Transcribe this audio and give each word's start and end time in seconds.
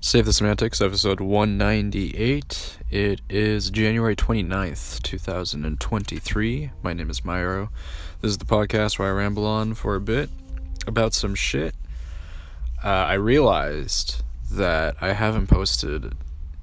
Save 0.00 0.26
the 0.26 0.32
Semantics, 0.32 0.80
episode 0.80 1.20
198. 1.20 2.78
It 2.88 3.20
is 3.28 3.68
January 3.68 4.14
29th, 4.14 5.02
2023. 5.02 6.70
My 6.84 6.92
name 6.92 7.10
is 7.10 7.22
Myro. 7.22 7.70
This 8.20 8.30
is 8.30 8.38
the 8.38 8.44
podcast 8.44 8.98
where 8.98 9.08
I 9.08 9.10
ramble 9.10 9.44
on 9.44 9.74
for 9.74 9.96
a 9.96 10.00
bit 10.00 10.30
about 10.86 11.14
some 11.14 11.34
shit. 11.34 11.74
Uh, 12.82 12.88
I 12.88 13.14
realized 13.14 14.22
that 14.52 14.94
I 15.00 15.14
haven't 15.14 15.48
posted 15.48 16.14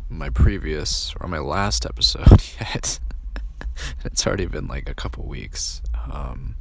my 0.10 0.30
previous 0.30 1.14
or 1.20 1.28
my 1.28 1.40
last 1.40 1.86
episode 1.86 2.42
yet. 2.60 3.00
it's 4.06 4.26
already 4.26 4.46
been 4.46 4.68
like 4.68 4.90
a 4.90 4.96
couple 4.96 5.26
weeks. 5.26 5.82
Um, 6.10 6.56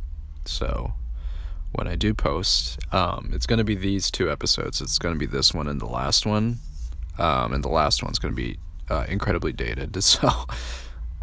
so 0.45 0.95
when 1.75 1.89
I 1.89 1.97
do 1.97 2.15
post. 2.15 2.79
Um, 2.93 3.31
it's 3.33 3.47
going 3.47 3.59
to 3.59 3.65
be 3.65 3.75
these 3.75 4.11
two 4.11 4.31
episodes. 4.31 4.81
It's 4.81 4.99
going 4.99 5.15
to 5.15 5.19
be 5.19 5.27
this 5.27 5.53
one 5.53 5.69
and 5.69 5.81
the 5.81 5.87
last 5.87 6.25
one. 6.25 6.59
Um, 7.19 7.53
and 7.53 7.63
the 7.63 7.69
last 7.69 8.03
one's 8.03 8.19
going 8.19 8.32
to 8.32 8.37
be 8.37 8.59
uh, 8.89 9.05
incredibly 9.09 9.53
dated. 9.53 9.96
So 10.03 10.31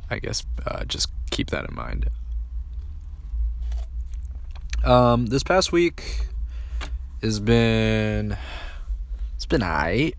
I 0.10 0.20
guess 0.20 0.46
uh, 0.66 0.84
just 0.86 1.10
keep 1.30 1.52
that 1.52 1.70
in 1.70 1.76
mind. 1.76 2.10
Um, 4.84 5.28
this 5.28 5.44
past 5.44 5.72
week 5.72 6.26
has 7.22 7.40
been 7.40 8.36
it's 9.36 9.46
been 9.46 9.64
alright. 9.64 10.16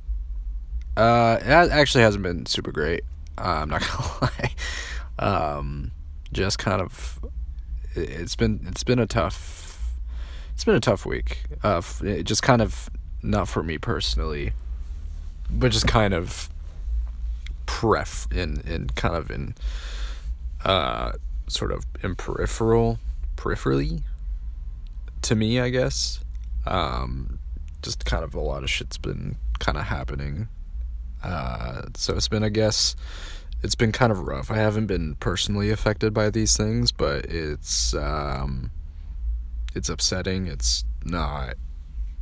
Uh, 0.96 1.38
it 1.40 1.48
actually 1.48 2.04
hasn't 2.04 2.22
been 2.22 2.46
super 2.46 2.72
great. 2.72 3.02
Uh, 3.36 3.60
I'm 3.62 3.68
not 3.68 3.82
gonna 3.90 4.08
lie. 4.22 4.54
Um, 5.18 5.90
just 6.32 6.58
kind 6.58 6.80
of 6.80 7.20
it's 7.94 8.36
been 8.36 8.64
it's 8.68 8.84
been 8.84 8.98
a 8.98 9.06
tough 9.06 9.71
it's 10.62 10.66
been 10.66 10.76
a 10.76 10.80
tough 10.80 11.04
week. 11.04 11.42
Uh, 11.64 11.82
just 12.22 12.44
kind 12.44 12.62
of 12.62 12.88
not 13.20 13.48
for 13.48 13.64
me 13.64 13.78
personally, 13.78 14.52
but 15.50 15.72
just 15.72 15.88
kind 15.88 16.14
of 16.14 16.48
pref 17.66 18.28
in 18.30 18.60
in 18.60 18.86
kind 18.90 19.16
of 19.16 19.28
in 19.28 19.54
uh 20.64 21.10
sort 21.48 21.72
of 21.72 21.84
in 22.04 22.14
peripheral 22.14 23.00
peripherally 23.34 24.02
to 25.22 25.34
me, 25.34 25.58
I 25.58 25.68
guess. 25.68 26.20
Um, 26.64 27.40
just 27.82 28.04
kind 28.04 28.22
of 28.22 28.32
a 28.36 28.40
lot 28.40 28.62
of 28.62 28.70
shit's 28.70 28.98
been 28.98 29.34
kind 29.58 29.76
of 29.76 29.82
happening. 29.82 30.46
Uh, 31.24 31.86
so 31.96 32.14
it's 32.14 32.28
been, 32.28 32.44
I 32.44 32.50
guess, 32.50 32.94
it's 33.64 33.74
been 33.74 33.90
kind 33.90 34.12
of 34.12 34.28
rough. 34.28 34.48
I 34.48 34.58
haven't 34.58 34.86
been 34.86 35.16
personally 35.16 35.70
affected 35.70 36.14
by 36.14 36.30
these 36.30 36.56
things, 36.56 36.92
but 36.92 37.24
it's 37.24 37.94
um, 37.94 38.70
it's 39.74 39.88
upsetting. 39.88 40.46
It's 40.46 40.84
not 41.04 41.54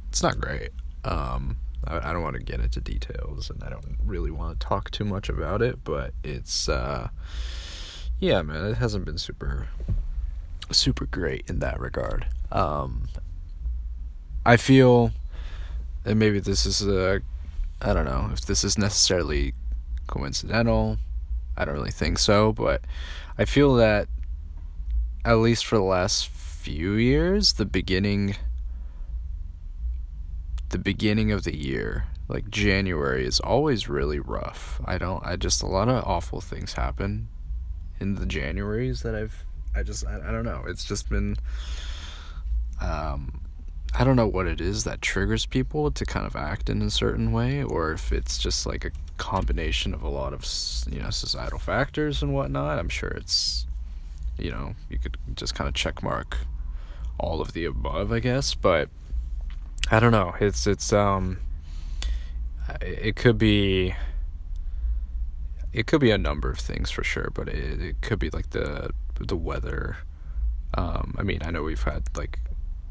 it's 0.09 0.23
not 0.23 0.41
great. 0.41 0.71
Um, 1.05 1.57
I, 1.85 2.11
I 2.11 2.13
don't 2.13 2.23
want 2.23 2.37
to 2.37 2.43
get 2.43 2.61
into 2.61 2.81
details, 2.81 3.51
and 3.51 3.63
I 3.63 3.71
don't 3.71 3.97
really 4.05 4.31
want 4.31 4.59
to 4.59 4.67
talk 4.67 4.91
too 4.91 5.05
much 5.05 5.29
about 5.29 5.63
it. 5.63 5.85
But 5.85 6.13
it's 6.25 6.69
uh, 6.69 7.09
yeah, 8.19 8.43
man, 8.43 8.65
it 8.67 8.77
hasn't 8.77 9.05
been 9.05 9.19
super 9.19 9.69
super 10.71 11.07
great 11.07 11.45
in 11.49 11.59
that 11.61 11.81
regard. 11.81 12.27
Um, 12.53 13.09
I 14.45 14.57
feel, 14.57 15.13
and 16.05 16.19
maybe 16.19 16.41
this 16.41 16.65
is 16.65 16.87
a, 16.87 17.21
I 17.81 17.93
don't 17.93 18.05
know 18.05 18.31
if 18.33 18.43
this 18.43 18.65
is 18.65 18.79
necessarily 18.79 19.55
coincidental. 20.07 20.99
I 21.57 21.65
don't 21.65 21.75
really 21.75 21.91
think 21.91 22.19
so, 22.19 22.53
but 22.53 22.83
I 23.37 23.45
feel 23.45 23.75
that 23.75 24.09
at 25.25 25.35
least 25.35 25.67
for 25.67 25.77
the 25.77 25.83
last 25.83 26.29
few 26.61 26.93
years, 26.93 27.55
the 27.55 27.65
beginning 27.65 28.37
the 30.69 30.79
beginning 30.79 31.33
of 31.33 31.43
the 31.45 31.57
year, 31.57 32.05
like 32.29 32.51
January 32.51 33.27
is 33.27 33.41
always 33.41 33.89
really 33.89 34.21
rough. 34.21 34.79
I 34.85 34.99
don't 34.99 35.25
I 35.25 35.37
just 35.37 35.63
a 35.63 35.67
lot 35.67 35.89
of 35.89 36.05
awful 36.05 36.43
things 36.43 36.75
happen 36.75 37.29
in 37.99 38.17
the 38.17 38.27
Januaries 38.27 39.03
that 39.03 39.15
I've 39.15 39.47
I 39.75 39.83
just 39.83 40.07
I, 40.07 40.17
I 40.17 40.31
don't 40.31 40.45
know. 40.45 40.65
It's 40.69 40.85
just 40.85 41.09
been 41.09 41.37
um 42.83 43.41
I 43.95 44.05
don't 44.05 44.17
know 44.17 44.29
what 44.29 44.47
it 44.47 44.61
is 44.61 44.85
that 44.85 45.01
triggers 45.01 45.47
people 45.47 45.91
to 45.91 46.05
kind 46.05 46.27
of 46.27 46.37
act 46.37 46.69
in 46.69 46.83
a 46.83 46.91
certain 46.91 47.33
way, 47.33 47.63
or 47.63 47.91
if 47.93 48.13
it's 48.13 48.37
just 48.37 48.67
like 48.67 48.85
a 48.85 48.93
combination 49.17 49.95
of 49.95 50.03
a 50.03 50.09
lot 50.11 50.35
of 50.35 50.45
you 50.91 51.01
know 51.01 51.11
societal 51.11 51.59
factors 51.59 52.23
and 52.23 52.35
whatnot. 52.35 52.79
I'm 52.79 52.91
sure 52.91 53.09
it's 53.09 53.67
you 54.41 54.51
know 54.51 54.75
you 54.89 54.99
could 54.99 55.17
just 55.35 55.55
kind 55.55 55.69
of 55.69 55.75
check 55.75 56.03
mark 56.03 56.39
all 57.19 57.41
of 57.41 57.53
the 57.53 57.65
above, 57.65 58.13
I 58.13 58.19
guess. 58.19 58.55
But 58.55 58.89
I 59.91 60.01
don't 60.01 60.13
know. 60.13 60.35
It's 60.41 60.67
it's 60.67 60.93
um, 60.93 61.39
it 62.81 63.17
could 63.17 63.39
be. 63.39 63.95
It 65.73 65.87
could 65.87 66.01
be 66.01 66.11
a 66.11 66.19
number 66.19 66.51
of 66.51 66.59
things 66.59 66.91
for 66.91 67.05
sure, 67.05 67.31
but 67.33 67.49
it, 67.49 67.81
it 67.81 68.01
could 68.01 68.19
be 68.19 68.31
like 68.31 68.51
the 68.51 68.91
the 69.21 69.37
weather. 69.37 69.99
Um, 70.75 71.15
I 71.19 71.23
mean, 71.23 71.41
I 71.43 71.51
know 71.51 71.63
we've 71.63 71.83
had 71.83 72.05
like 72.17 72.41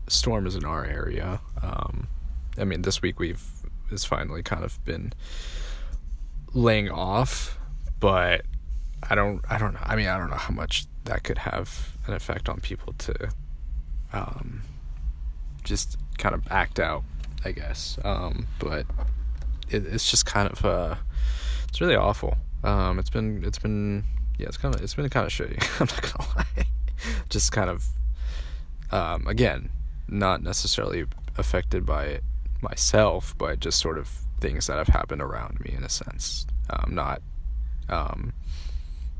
storms 0.08 0.56
in 0.56 0.64
our 0.64 0.86
area. 0.86 1.42
Um, 1.62 2.08
I 2.58 2.64
mean, 2.64 2.84
this 2.84 3.02
week 3.02 3.20
we've 3.20 3.44
it's 3.92 4.06
finally 4.06 4.44
kind 4.44 4.64
of 4.64 4.84
been 4.86 5.14
laying 6.54 6.90
off, 6.90 7.58
but 8.00 8.46
I 9.08 9.16
don't 9.16 9.42
I 9.50 9.58
don't 9.58 9.74
know. 9.74 9.80
I 9.84 9.96
mean, 9.96 10.08
I 10.08 10.18
don't 10.18 10.30
know 10.30 10.36
how 10.36 10.54
much 10.54 10.86
that 11.06 11.24
could 11.24 11.40
have 11.40 11.98
an 12.08 12.14
effect 12.14 12.50
on 12.50 12.60
people 12.60 12.94
to 12.94 13.30
um, 14.14 14.62
just 15.64 15.98
kind 16.18 16.36
of 16.36 16.44
act 16.50 16.80
out, 16.80 17.04
I 17.46 17.52
guess. 17.52 17.98
Um, 18.04 18.48
but 18.60 18.86
it, 19.70 19.86
it's 19.86 20.10
just 20.10 20.26
kind 20.26 20.50
of 20.52 20.66
uh, 20.66 20.96
it's 21.68 21.80
really 21.82 21.96
awful. 21.96 22.38
Um, 22.64 23.00
it's 23.00 23.10
been 23.10 23.44
it's 23.44 23.60
been 23.60 24.04
yeah, 24.38 24.48
it's 24.48 24.58
kind 24.58 24.76
of 24.76 24.82
it's 24.82 24.96
been 24.96 25.10
kind 25.10 25.26
of 25.26 25.32
shitty. 25.32 25.62
I'm 25.82 25.88
not 25.88 26.02
gonna 26.02 26.30
lie. 26.36 26.66
just 27.30 27.52
kind 27.52 27.70
of 27.70 27.86
um, 28.92 29.28
again, 29.28 29.70
not 30.08 30.42
necessarily 30.42 31.06
affected 31.38 31.86
by 31.86 32.06
it 32.06 32.24
myself, 32.62 33.36
but 33.38 33.60
just 33.60 33.80
sort 33.80 33.98
of 33.98 34.10
things 34.42 34.68
that 34.68 34.78
have 34.78 34.88
happened 34.88 35.22
around 35.22 35.60
me 35.62 35.74
in 35.76 35.84
a 35.84 35.90
sense. 35.90 36.46
Um, 36.70 36.96
not 36.96 37.22
um, 37.90 38.34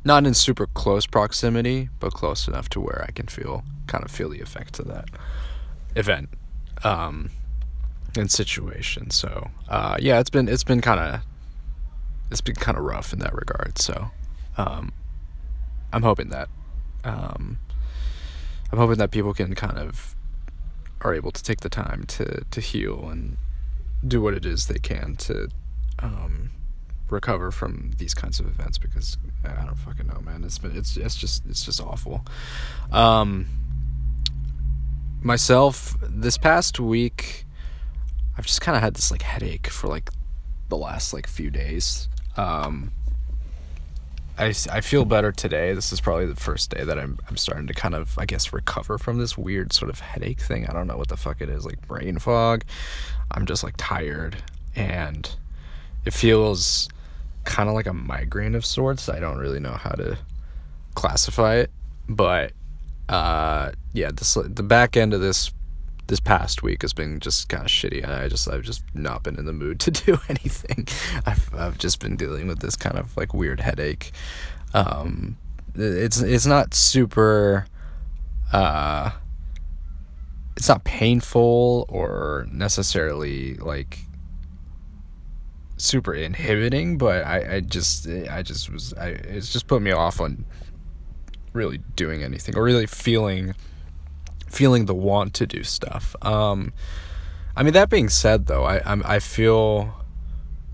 not 0.04 0.26
in 0.26 0.34
super 0.34 0.68
close 0.68 1.06
proximity, 1.06 1.90
but 2.00 2.14
close 2.14 2.48
enough 2.48 2.70
to 2.70 2.80
where 2.80 3.06
I 3.08 3.12
can 3.12 3.28
feel 3.28 3.64
kind 3.88 4.04
of 4.04 4.12
feel 4.12 4.30
the 4.30 4.40
effects 4.40 4.80
of 4.80 4.88
that 4.88 5.10
event 5.96 6.30
um, 6.84 7.32
and 8.18 8.32
situation. 8.32 9.10
So 9.10 9.50
uh, 9.68 9.98
yeah, 10.00 10.20
it's 10.20 10.30
been 10.30 10.48
it's 10.48 10.64
been 10.64 10.82
kind 10.82 11.00
of 11.00 11.22
it's 12.32 12.42
been 12.42 12.56
kind 12.56 12.78
of 12.78 12.84
rough 12.84 13.14
in 13.14 13.20
that 13.20 13.34
regard. 13.34 13.78
So 13.78 14.12
um, 14.58 14.94
I'm 15.92 16.04
hoping 16.04 16.30
that 16.30 16.50
um, 17.04 17.60
I'm 18.72 18.78
hoping 18.78 18.98
that 18.98 19.12
people 19.12 19.34
can 19.34 19.56
kind 19.56 19.78
of 19.78 20.16
are 21.02 21.14
able 21.14 21.32
to 21.32 21.44
take 21.44 21.62
the 21.62 21.70
time 21.70 22.04
to 22.08 22.44
to 22.52 22.62
heal 22.62 23.10
and 23.10 23.38
do 24.08 24.22
what 24.22 24.34
it 24.34 24.46
is 24.46 24.68
they 24.68 24.80
can 24.80 25.16
to 25.18 25.50
um, 26.00 26.52
recover 27.12 27.52
from 27.52 27.92
these 27.98 28.14
kinds 28.14 28.40
of 28.40 28.48
events 28.48 28.78
because 28.78 29.18
I 29.44 29.66
don't 29.66 29.76
fucking 29.76 30.08
know, 30.08 30.20
man. 30.22 30.44
It's 30.44 30.58
been 30.58 30.76
it's 30.76 30.98
it's 30.98 31.16
just 31.16 31.46
it's 31.48 31.66
just 31.66 31.82
awful. 31.82 32.26
Um, 32.92 33.48
myself, 35.22 35.96
this 36.02 36.38
past 36.38 36.80
week, 36.80 37.46
I've 38.38 38.46
just 38.46 38.62
kind 38.62 38.76
of 38.76 38.82
had 38.82 38.96
this 38.96 39.12
like 39.12 39.22
headache 39.22 39.68
for 39.68 39.88
like 39.88 40.10
the 40.70 40.78
last 40.78 41.14
like 41.14 41.28
few 41.28 41.50
days. 41.50 42.08
Um, 42.38 42.92
I, 44.38 44.54
I 44.72 44.80
feel 44.80 45.04
better 45.04 45.34
today. 45.34 45.74
This 45.74 45.92
is 45.92 46.00
probably 46.00 46.26
the 46.26 46.36
first 46.36 46.70
day 46.70 46.86
that 46.86 46.98
I'm 46.98 47.20
I'm 47.30 47.36
starting 47.36 47.68
to 47.68 47.74
kind 47.74 47.94
of 47.94 48.18
I 48.18 48.26
guess 48.26 48.54
recover 48.54 48.98
from 48.98 49.18
this 49.18 49.38
weird 49.38 49.74
sort 49.74 49.90
of 49.90 50.00
headache 50.00 50.40
thing. 50.40 50.66
I 50.68 50.74
don't 50.74 50.88
know 50.88 50.98
what 50.98 51.10
the 51.10 51.18
fuck 51.18 51.42
it 51.42 51.50
is, 51.50 51.66
like 51.66 51.86
brain 51.88 52.20
fog. 52.20 52.64
I'm 53.32 53.46
just 53.46 53.64
like 53.64 53.76
tired 53.78 54.38
and 54.76 55.30
it 56.06 56.14
feels 56.14 56.88
kind 57.44 57.70
of 57.70 57.76
like 57.76 57.88
a 57.88 57.94
migraine 57.94 58.56
of 58.56 58.66
sorts. 58.66 59.10
I 59.10 59.20
don't 59.20 59.38
really 59.38 59.60
know 59.60 59.74
how 59.74 59.92
to 59.92 60.18
classify 60.96 61.56
it, 61.56 61.72
but 62.08 62.54
uh, 63.08 63.72
yeah, 63.94 64.12
this 64.14 64.36
the 64.36 64.64
back 64.64 64.96
end 64.96 65.14
of 65.14 65.22
this 65.22 65.52
this 66.08 66.20
past 66.20 66.64
week 66.64 66.82
has 66.82 66.92
been 66.92 67.20
just 67.20 67.50
kind 67.50 67.64
of 67.64 67.70
shitty. 67.70 68.08
I 68.08 68.28
just 68.28 68.50
I've 68.50 68.64
just 68.64 68.84
not 68.94 69.24
been 69.24 69.38
in 69.38 69.46
the 69.46 69.54
mood 69.54 69.80
to 69.82 69.92
do 69.92 70.18
anything. 70.30 70.88
I've 71.26 71.54
I've 71.54 71.78
just 71.78 72.00
been 72.00 72.16
dealing 72.16 72.48
with 72.48 72.60
this 72.60 72.76
kind 72.76 72.98
of 72.98 73.16
like 73.16 73.34
weird 73.34 73.60
headache. 73.60 74.12
Um, 74.74 75.38
it's 75.76 76.22
it's 76.22 76.46
not 76.46 76.74
super. 76.74 77.66
Uh, 78.52 79.12
it's 80.58 80.68
not 80.68 80.84
painful 80.84 81.86
or 81.88 82.46
necessarily 82.52 83.54
like 83.56 84.00
super 85.80 86.14
inhibiting, 86.14 86.98
but 86.98 87.26
I, 87.26 87.56
I 87.56 87.60
just 87.62 88.08
I 88.08 88.42
just 88.42 88.70
was 88.70 88.94
I 88.94 89.10
it's 89.10 89.52
just 89.52 89.68
put 89.68 89.82
me 89.82 89.92
off 89.92 90.20
on 90.22 90.46
really 91.54 91.80
doing 91.96 92.24
anything 92.24 92.56
or 92.56 92.64
really 92.64 92.86
feeling 92.86 93.56
feeling 94.48 94.86
the 94.86 94.96
want 94.96 95.34
to 95.36 95.48
do 95.48 95.64
stuff. 95.64 96.16
Um, 96.22 96.74
I 97.56 97.64
mean 97.64 97.74
that 97.74 97.90
being 97.90 98.10
said 98.10 98.48
though, 98.48 98.66
I 98.66 98.82
I'm, 98.86 99.02
I 99.06 99.20
feel 99.20 99.94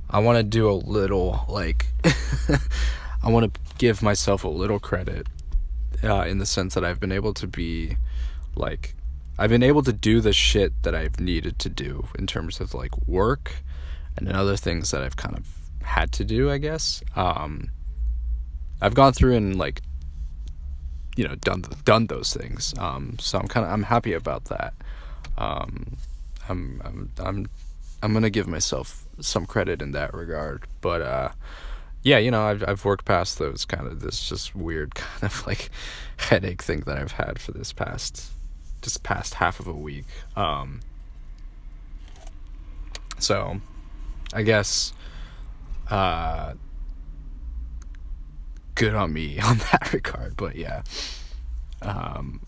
I 0.10 0.20
want 0.20 0.38
to 0.38 0.44
do 0.44 0.70
a 0.70 0.74
little 0.74 1.46
like 1.48 1.88
I 3.24 3.30
want 3.30 3.54
to 3.54 3.62
give 3.78 4.02
myself 4.02 4.44
a 4.44 4.50
little 4.50 4.80
credit 4.80 5.28
uh, 6.04 6.26
in 6.28 6.38
the 6.38 6.46
sense 6.46 6.74
that 6.74 6.84
I've 6.84 7.00
been 7.00 7.12
able 7.12 7.34
to 7.36 7.48
be 7.48 7.98
like 8.56 8.96
I've 9.38 9.50
been 9.50 9.64
able 9.64 9.84
to 9.84 9.94
do 9.94 10.22
the 10.22 10.32
shit 10.32 10.72
that 10.84 10.96
I've 10.96 11.20
needed 11.20 11.60
to 11.60 11.70
do 11.70 12.08
in 12.18 12.26
terms 12.26 12.62
of 12.62 12.74
like 12.74 12.98
work 13.08 13.64
and 14.18 14.32
other 14.32 14.58
things 14.58 14.92
that 14.92 15.02
I've 15.02 15.16
kind 15.16 15.38
of 15.38 15.46
had 15.84 16.12
to 16.14 16.26
do, 16.26 16.50
I 16.50 16.58
guess. 16.58 17.04
Um, 17.16 17.70
I've 18.82 18.96
gone 18.96 19.14
through 19.14 19.36
and 19.36 19.58
like 19.58 19.82
you 21.16 21.28
know 21.28 21.36
done 21.36 21.64
done 21.84 22.08
those 22.08 22.34
things. 22.34 22.74
Um, 22.78 23.18
so 23.20 23.40
I'm 23.40 23.48
kind 23.48 23.66
of 23.66 23.72
I'm 23.72 23.84
happy 23.84 24.14
about 24.14 24.46
that. 24.46 24.74
Um, 25.38 25.98
I'm 26.50 26.82
I'm 26.84 27.12
I'm 27.20 27.50
I'm 28.04 28.14
gonna 28.14 28.30
give 28.30 28.48
myself 28.48 29.06
some 29.20 29.46
credit 29.46 29.82
in 29.82 29.92
that 29.92 30.14
regard, 30.14 30.66
but 30.82 31.02
uh, 31.02 31.30
yeah, 32.04 32.18
you 32.18 32.32
know 32.32 32.44
I've 32.44 32.64
I've 32.68 32.86
worked 32.86 33.06
past 33.06 33.40
those 33.40 33.66
kind 33.66 33.88
of 33.88 34.02
this 34.02 34.28
just 34.28 34.56
weird 34.56 34.96
kind 34.96 35.24
of 35.24 35.46
like 35.48 35.70
headache 36.18 36.62
thing 36.62 36.82
that 36.82 36.98
I've 36.98 37.14
had 37.14 37.40
for 37.40 37.52
this 37.52 37.72
past 37.72 38.32
just 38.82 39.04
past 39.04 39.36
half 39.36 39.60
of 39.60 39.68
a 39.68 39.74
week. 39.74 40.06
Um, 40.36 40.82
so 43.18 43.62
I 44.36 44.44
guess 44.44 44.94
uh, 45.90 46.54
good 48.76 48.94
on 48.94 49.14
me 49.14 49.40
on 49.44 49.58
that 49.58 49.94
regard, 49.94 50.38
but 50.38 50.56
yeah. 50.56 50.84
Um, 51.82 52.46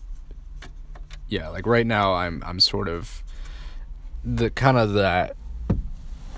yeah, 1.28 1.48
like 1.48 1.66
right 1.66 1.86
now 1.86 2.14
I'm 2.14 2.42
I'm 2.46 2.60
sort 2.60 2.88
of 2.88 3.22
the 4.24 4.50
kind 4.50 4.76
of 4.76 4.92
that 4.94 5.36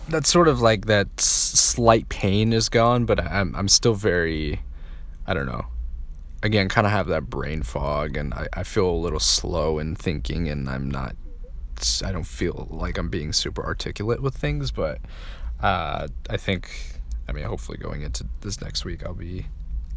that 0.09 0.27
sort 0.27 0.49
of 0.49 0.61
like 0.61 0.87
that 0.87 1.21
slight 1.21 2.09
pain 2.09 2.53
is 2.53 2.69
gone, 2.69 3.05
but 3.05 3.21
I'm 3.21 3.55
I'm 3.55 3.69
still 3.69 3.95
very 3.95 4.61
I 5.27 5.35
don't 5.35 5.47
know. 5.47 5.67
Again, 6.43 6.69
kind 6.69 6.87
of 6.87 6.93
have 6.93 7.07
that 7.09 7.29
brain 7.29 7.63
fog, 7.63 8.17
and 8.17 8.33
I, 8.33 8.49
I 8.55 8.63
feel 8.63 8.89
a 8.89 8.97
little 8.97 9.21
slow 9.21 9.79
in 9.79 9.95
thinking, 9.95 10.49
and 10.49 10.69
I'm 10.69 10.91
not. 10.91 11.15
I 12.05 12.13
don't 12.13 12.27
feel 12.27 12.67
like 12.71 12.99
I'm 12.99 13.09
being 13.09 13.33
super 13.33 13.65
articulate 13.65 14.21
with 14.21 14.35
things, 14.35 14.71
but 14.71 14.99
uh, 15.63 16.09
I 16.29 16.37
think. 16.37 16.71
I 17.29 17.33
mean, 17.33 17.45
hopefully, 17.45 17.79
going 17.79 18.03
into 18.03 18.27
this 18.41 18.61
next 18.61 18.85
week, 18.85 19.05
I'll 19.05 19.15
be. 19.15 19.47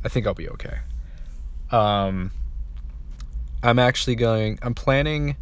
I 0.03 0.09
think 0.09 0.27
I'll 0.27 0.33
be 0.33 0.49
okay. 0.49 0.79
Um, 1.71 2.31
I'm 3.63 3.79
actually 3.79 4.15
going. 4.15 4.59
I'm 4.61 4.75
planning 4.75 5.35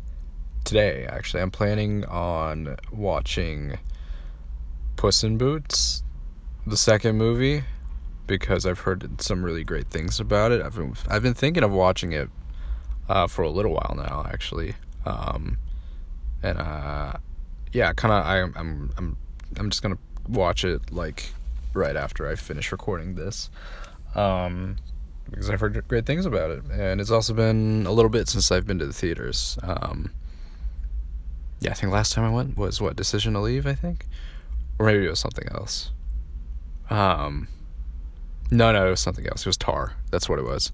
today. 0.63 1.05
Actually, 1.05 1.41
I'm 1.41 1.51
planning 1.51 2.05
on 2.05 2.77
watching 2.91 3.77
Puss 4.95 5.23
in 5.23 5.37
Boots, 5.37 6.03
the 6.65 6.77
second 6.77 7.17
movie, 7.17 7.63
because 8.27 8.65
I've 8.65 8.79
heard 8.79 9.21
some 9.21 9.43
really 9.43 9.63
great 9.63 9.87
things 9.87 10.19
about 10.19 10.51
it. 10.51 10.61
I've 10.61 10.75
been 10.75 10.95
I've 11.09 11.23
been 11.23 11.33
thinking 11.33 11.63
of 11.63 11.71
watching 11.71 12.13
it 12.13 12.29
uh, 13.09 13.27
for 13.27 13.41
a 13.41 13.49
little 13.49 13.73
while 13.73 13.95
now, 13.97 14.25
actually. 14.31 14.75
Um, 15.05 15.57
and 16.43 16.57
uh, 16.57 17.13
yeah, 17.73 17.91
kind 17.93 18.13
of. 18.13 18.25
I'm 18.25 18.53
I'm 18.55 18.91
I'm 18.97 19.17
I'm 19.57 19.69
just 19.69 19.81
gonna 19.81 19.97
watch 20.27 20.63
it 20.63 20.91
like 20.91 21.31
right 21.73 21.95
after 21.95 22.27
I 22.27 22.35
finish 22.35 22.71
recording 22.71 23.15
this. 23.15 23.49
Um, 24.15 24.77
because 25.29 25.49
I've 25.49 25.61
heard 25.61 25.87
great 25.87 26.05
things 26.05 26.25
about 26.25 26.51
it, 26.51 26.63
and 26.71 26.99
it's 26.99 27.11
also 27.11 27.33
been 27.33 27.85
a 27.87 27.91
little 27.91 28.09
bit 28.09 28.27
since 28.27 28.51
I've 28.51 28.67
been 28.67 28.79
to 28.79 28.85
the 28.85 28.93
theaters. 28.93 29.57
Um, 29.63 30.11
yeah, 31.61 31.71
I 31.71 31.73
think 31.73 31.93
last 31.93 32.11
time 32.11 32.25
I 32.25 32.29
went 32.29 32.57
was 32.57 32.81
what 32.81 32.95
Decision 32.97 33.33
to 33.33 33.39
Leave, 33.39 33.65
I 33.65 33.73
think, 33.73 34.07
or 34.77 34.87
maybe 34.87 35.05
it 35.05 35.09
was 35.09 35.19
something 35.19 35.47
else. 35.51 35.91
Um, 36.89 37.47
no, 38.49 38.73
no, 38.73 38.87
it 38.87 38.89
was 38.89 38.99
something 38.99 39.25
else. 39.25 39.41
It 39.41 39.47
was 39.47 39.57
Tar. 39.57 39.93
That's 40.09 40.27
what 40.27 40.37
it 40.37 40.43
was. 40.43 40.73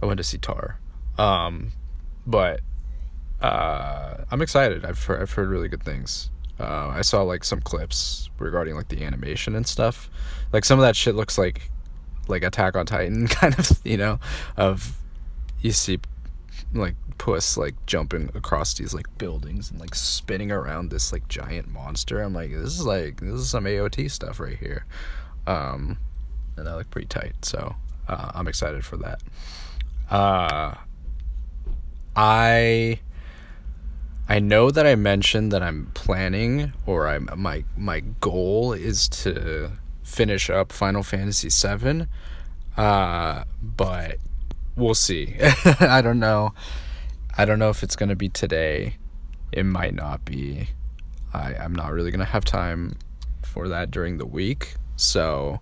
I 0.00 0.06
went 0.06 0.18
to 0.18 0.24
see 0.24 0.38
Tar. 0.38 0.78
Um, 1.18 1.72
but 2.26 2.60
uh, 3.40 4.18
I'm 4.30 4.42
excited. 4.42 4.84
I've 4.84 5.02
heard, 5.02 5.22
I've 5.22 5.32
heard 5.32 5.48
really 5.48 5.68
good 5.68 5.82
things. 5.82 6.30
Uh, 6.58 6.88
I 6.88 7.02
saw 7.02 7.22
like 7.22 7.44
some 7.44 7.60
clips 7.60 8.30
regarding 8.38 8.74
like 8.74 8.88
the 8.88 9.04
animation 9.04 9.54
and 9.54 9.66
stuff. 9.66 10.10
Like 10.52 10.64
some 10.64 10.78
of 10.78 10.82
that 10.84 10.96
shit 10.96 11.14
looks 11.14 11.38
like 11.38 11.70
like 12.26 12.42
Attack 12.42 12.76
on 12.76 12.86
Titan 12.86 13.26
kind 13.28 13.58
of, 13.58 13.80
you 13.84 13.96
know, 13.96 14.20
of 14.56 14.96
you 15.60 15.72
see 15.72 15.98
like 16.74 16.94
puss 17.16 17.56
like 17.56 17.74
jumping 17.86 18.30
across 18.34 18.74
these 18.74 18.94
like 18.94 19.06
buildings 19.18 19.70
and 19.70 19.80
like 19.80 19.94
spinning 19.94 20.52
around 20.52 20.90
this 20.90 21.12
like 21.12 21.26
giant 21.28 21.68
monster. 21.68 22.22
I'm 22.22 22.34
like, 22.34 22.50
this 22.50 22.78
is 22.78 22.84
like 22.86 23.20
this 23.20 23.34
is 23.34 23.50
some 23.50 23.64
AOT 23.64 24.10
stuff 24.10 24.40
right 24.40 24.58
here. 24.58 24.84
Um 25.46 25.98
and 26.56 26.66
that 26.66 26.74
looked 26.74 26.90
pretty 26.90 27.06
tight, 27.06 27.44
so 27.44 27.76
uh, 28.08 28.32
I'm 28.34 28.48
excited 28.48 28.84
for 28.84 28.96
that. 28.98 29.22
Uh 30.10 30.74
I 32.16 33.00
I 34.28 34.40
know 34.40 34.70
that 34.70 34.86
I 34.86 34.94
mentioned 34.94 35.52
that 35.52 35.62
I'm 35.62 35.90
planning 35.94 36.74
or 36.84 37.08
I'm 37.08 37.30
my 37.34 37.64
my 37.78 38.00
goal 38.20 38.74
is 38.74 39.08
to 39.08 39.72
finish 40.02 40.50
up 40.50 40.70
Final 40.70 41.02
Fantasy 41.02 41.48
VII. 41.48 42.06
Uh, 42.76 43.44
but 43.62 44.18
we'll 44.76 44.94
see. 44.94 45.36
I 45.80 46.02
don't 46.02 46.20
know. 46.20 46.52
I 47.38 47.46
don't 47.46 47.58
know 47.58 47.70
if 47.70 47.82
it's 47.82 47.96
gonna 47.96 48.16
be 48.16 48.28
today. 48.28 48.96
It 49.50 49.64
might 49.64 49.94
not 49.94 50.26
be. 50.26 50.68
I 51.32 51.54
I'm 51.54 51.74
not 51.74 51.92
really 51.92 52.10
gonna 52.10 52.26
have 52.26 52.44
time 52.44 52.98
for 53.42 53.66
that 53.68 53.90
during 53.90 54.18
the 54.18 54.26
week, 54.26 54.74
so 54.96 55.60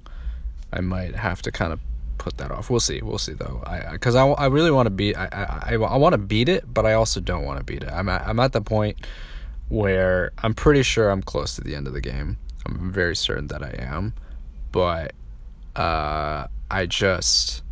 I 0.73 0.81
might 0.81 1.15
have 1.15 1.41
to 1.43 1.53
kind 1.53 1.73
of 1.73 1.79
put 2.19 2.39
that 2.39 2.51
off. 2.51 2.71
We'll 2.71 2.81
see. 2.81 3.01
We'll 3.03 3.19
see 3.19 3.35
though. 3.35 3.63
I 3.67 3.93
because 3.93 4.15
I, 4.15 4.27
I, 4.27 4.45
I, 4.45 4.47
really 4.47 4.71
want 4.71 4.87
to 4.87 4.91
beat. 4.91 5.17
I 5.17 5.29
I, 5.33 5.75
I 5.75 5.97
want 5.97 6.13
to 6.13 6.19
beat 6.19 6.49
it, 6.49 6.73
but 6.73 6.87
I 6.87 6.95
also 6.95 7.21
don't 7.21 7.45
want 7.45 7.59
to 7.59 7.65
beat 7.65 7.83
it. 7.83 7.91
I'm 7.91 8.09
at, 8.09 8.27
I'm 8.27 8.41
at 8.41 8.53
the 8.53 8.61
point 8.61 9.07
where 9.69 10.33
I'm 10.39 10.55
pretty 10.55 10.83
sure 10.83 11.11
I'm 11.11 11.23
close 11.23 11.55
to 11.57 11.61
the 11.61 11.75
end 11.75 11.87
of 11.87 11.93
the 11.93 12.01
game. 12.01 12.39
I'm 12.65 12.93
very 12.93 13.17
certain 13.17 13.47
that 13.49 13.63
I 13.63 13.75
am 13.79 14.15
but 14.77 15.15
uh, 15.75 16.47
I 16.71 16.85
just 16.85 17.63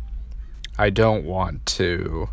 I 0.75 0.89
don't 0.89 1.23
want 1.23 1.63
to. 1.77 2.29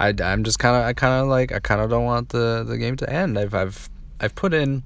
I 0.00 0.12
I'm 0.20 0.42
just 0.42 0.58
kind 0.58 0.74
of 0.74 0.82
I 0.82 0.94
kind 0.94 1.22
of 1.22 1.28
like 1.28 1.52
I 1.52 1.60
kind 1.60 1.80
of 1.80 1.88
don't 1.88 2.04
want 2.04 2.30
the 2.30 2.64
the 2.66 2.76
game 2.76 2.96
to 2.96 3.08
end. 3.08 3.38
I've 3.38 3.54
I've 3.54 3.88
I've 4.18 4.34
put 4.34 4.52
in, 4.52 4.82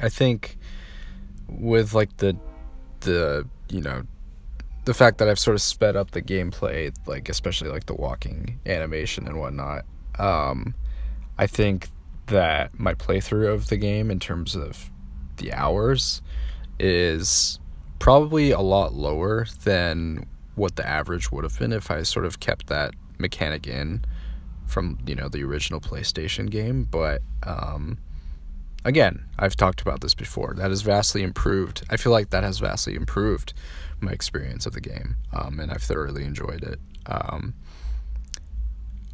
I 0.00 0.08
think, 0.08 0.58
with 1.48 1.94
like 1.94 2.16
the 2.16 2.36
the 3.02 3.46
you 3.68 3.80
know 3.80 4.02
the 4.84 4.94
fact 4.94 5.18
that 5.18 5.28
I've 5.28 5.38
sort 5.38 5.54
of 5.54 5.62
sped 5.62 5.96
up 5.96 6.10
the 6.10 6.22
gameplay, 6.22 6.94
like 7.06 7.28
especially 7.28 7.70
like 7.70 7.86
the 7.86 7.94
walking 7.94 8.58
animation 8.66 9.26
and 9.26 9.38
whatnot. 9.38 9.84
Um, 10.18 10.74
I 11.38 11.46
think 11.46 11.88
that 12.26 12.78
my 12.78 12.94
playthrough 12.94 13.52
of 13.52 13.68
the 13.68 13.76
game 13.76 14.10
in 14.10 14.18
terms 14.18 14.54
of 14.54 14.90
the 15.36 15.52
hours 15.52 16.22
is 16.78 17.58
probably 17.98 18.50
a 18.50 18.60
lot 18.60 18.94
lower 18.94 19.46
than 19.64 20.26
what 20.54 20.76
the 20.76 20.86
average 20.86 21.30
would 21.30 21.44
have 21.44 21.58
been 21.58 21.72
if 21.72 21.90
I 21.90 22.02
sort 22.02 22.26
of 22.26 22.40
kept 22.40 22.66
that 22.66 22.94
mechanic 23.18 23.66
in 23.66 24.04
from 24.66 24.98
you 25.06 25.14
know 25.14 25.28
the 25.28 25.44
original 25.44 25.80
PlayStation 25.80 26.50
game. 26.50 26.84
But 26.84 27.22
um, 27.44 27.98
again, 28.84 29.24
I've 29.38 29.56
talked 29.56 29.80
about 29.80 30.00
this 30.00 30.14
before. 30.14 30.54
That 30.56 30.70
has 30.70 30.82
vastly 30.82 31.22
improved. 31.22 31.84
I 31.90 31.96
feel 31.96 32.12
like 32.12 32.30
that 32.30 32.44
has 32.44 32.58
vastly 32.58 32.94
improved 32.94 33.52
my 34.00 34.12
experience 34.12 34.66
of 34.66 34.72
the 34.72 34.80
game, 34.80 35.16
um, 35.32 35.60
and 35.60 35.70
I've 35.70 35.82
thoroughly 35.82 36.24
enjoyed 36.24 36.62
it. 36.62 36.78
Um, 37.06 37.54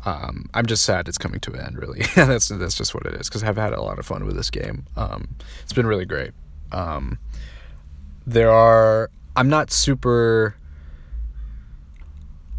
um, 0.04 0.48
I'm 0.54 0.66
just 0.66 0.84
sad 0.84 1.08
it's 1.08 1.18
coming 1.18 1.40
to 1.40 1.52
an 1.52 1.60
end. 1.60 1.78
Really, 1.78 2.02
that's 2.14 2.48
that's 2.48 2.76
just 2.76 2.94
what 2.94 3.06
it 3.06 3.14
is. 3.14 3.28
Because 3.28 3.44
I've 3.44 3.56
had 3.56 3.72
a 3.72 3.82
lot 3.82 3.98
of 3.98 4.06
fun 4.06 4.24
with 4.24 4.36
this 4.36 4.50
game. 4.50 4.86
Um, 4.96 5.36
it's 5.62 5.72
been 5.72 5.86
really 5.86 6.06
great. 6.06 6.32
Um, 6.72 7.18
there 8.26 8.50
are 8.50 9.10
I'm 9.36 9.48
not 9.48 9.70
super 9.70 10.56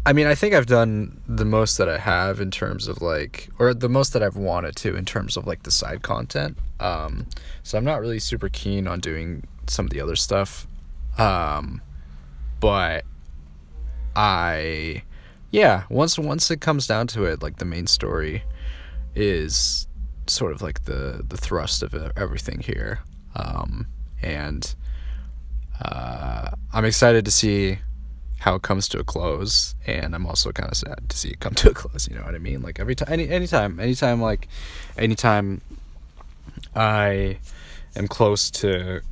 I 0.06 0.14
mean, 0.14 0.26
I 0.26 0.34
think 0.34 0.54
I've 0.54 0.66
done 0.66 1.20
the 1.28 1.44
most 1.44 1.76
that 1.76 1.88
I 1.88 1.98
have 1.98 2.40
in 2.40 2.50
terms 2.50 2.88
of 2.88 3.02
like 3.02 3.50
or 3.58 3.74
the 3.74 3.88
most 3.88 4.12
that 4.14 4.22
I've 4.22 4.36
wanted 4.36 4.74
to 4.76 4.96
in 4.96 5.04
terms 5.04 5.36
of 5.36 5.46
like 5.46 5.64
the 5.64 5.70
side 5.70 6.02
content. 6.02 6.56
Um 6.78 7.26
so 7.62 7.76
I'm 7.76 7.84
not 7.84 8.00
really 8.00 8.18
super 8.18 8.48
keen 8.48 8.88
on 8.88 9.00
doing 9.00 9.46
some 9.66 9.84
of 9.84 9.90
the 9.90 10.00
other 10.00 10.16
stuff. 10.16 10.66
Um 11.18 11.82
but 12.60 13.04
I 14.16 15.02
yeah, 15.50 15.84
once 15.90 16.18
once 16.18 16.50
it 16.50 16.62
comes 16.62 16.86
down 16.86 17.06
to 17.08 17.24
it, 17.24 17.42
like 17.42 17.58
the 17.58 17.64
main 17.66 17.86
story 17.86 18.42
is 19.14 19.86
sort 20.26 20.52
of 20.52 20.62
like 20.62 20.84
the 20.84 21.24
the 21.28 21.36
thrust 21.36 21.82
of 21.82 21.94
everything 22.16 22.60
here. 22.60 23.00
Um 23.34 23.86
and 24.22 24.74
uh, 25.82 26.50
I'm 26.72 26.84
excited 26.84 27.24
to 27.24 27.30
see 27.30 27.78
how 28.40 28.54
it 28.54 28.62
comes 28.62 28.88
to 28.88 28.98
a 28.98 29.04
close, 29.04 29.74
and 29.86 30.14
I'm 30.14 30.26
also 30.26 30.50
kind 30.50 30.70
of 30.70 30.76
sad 30.76 31.10
to 31.10 31.16
see 31.16 31.28
it 31.28 31.40
come 31.40 31.54
to 31.56 31.70
a 31.70 31.74
close. 31.74 32.08
You 32.08 32.16
know 32.16 32.22
what 32.22 32.34
I 32.34 32.38
mean? 32.38 32.62
Like 32.62 32.80
every 32.80 32.94
time, 32.94 33.12
any 33.12 33.28
anytime, 33.28 33.78
anytime, 33.78 34.20
like 34.20 34.48
anytime 34.96 35.60
I 36.74 37.38
am 37.94 38.08
close 38.08 38.50
to 38.52 39.02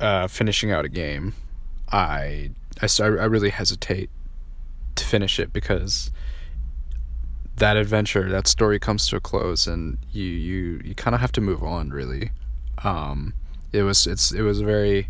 uh, 0.00 0.26
finishing 0.26 0.72
out 0.72 0.84
a 0.84 0.88
game, 0.88 1.34
I, 1.92 2.50
I 2.82 2.86
start, 2.86 3.20
I 3.20 3.24
really 3.24 3.50
hesitate 3.50 4.10
to 4.96 5.04
finish 5.04 5.38
it 5.38 5.52
because 5.52 6.10
that 7.56 7.76
adventure, 7.76 8.28
that 8.30 8.48
story 8.48 8.80
comes 8.80 9.06
to 9.08 9.16
a 9.16 9.20
close, 9.20 9.68
and 9.68 9.96
you 10.12 10.24
you 10.24 10.80
you 10.84 10.94
kind 10.96 11.14
of 11.14 11.20
have 11.20 11.30
to 11.32 11.40
move 11.40 11.62
on. 11.62 11.90
Really, 11.90 12.32
um, 12.82 13.32
it 13.72 13.84
was 13.84 14.08
it's 14.08 14.32
it 14.32 14.42
was 14.42 14.60
very 14.60 15.08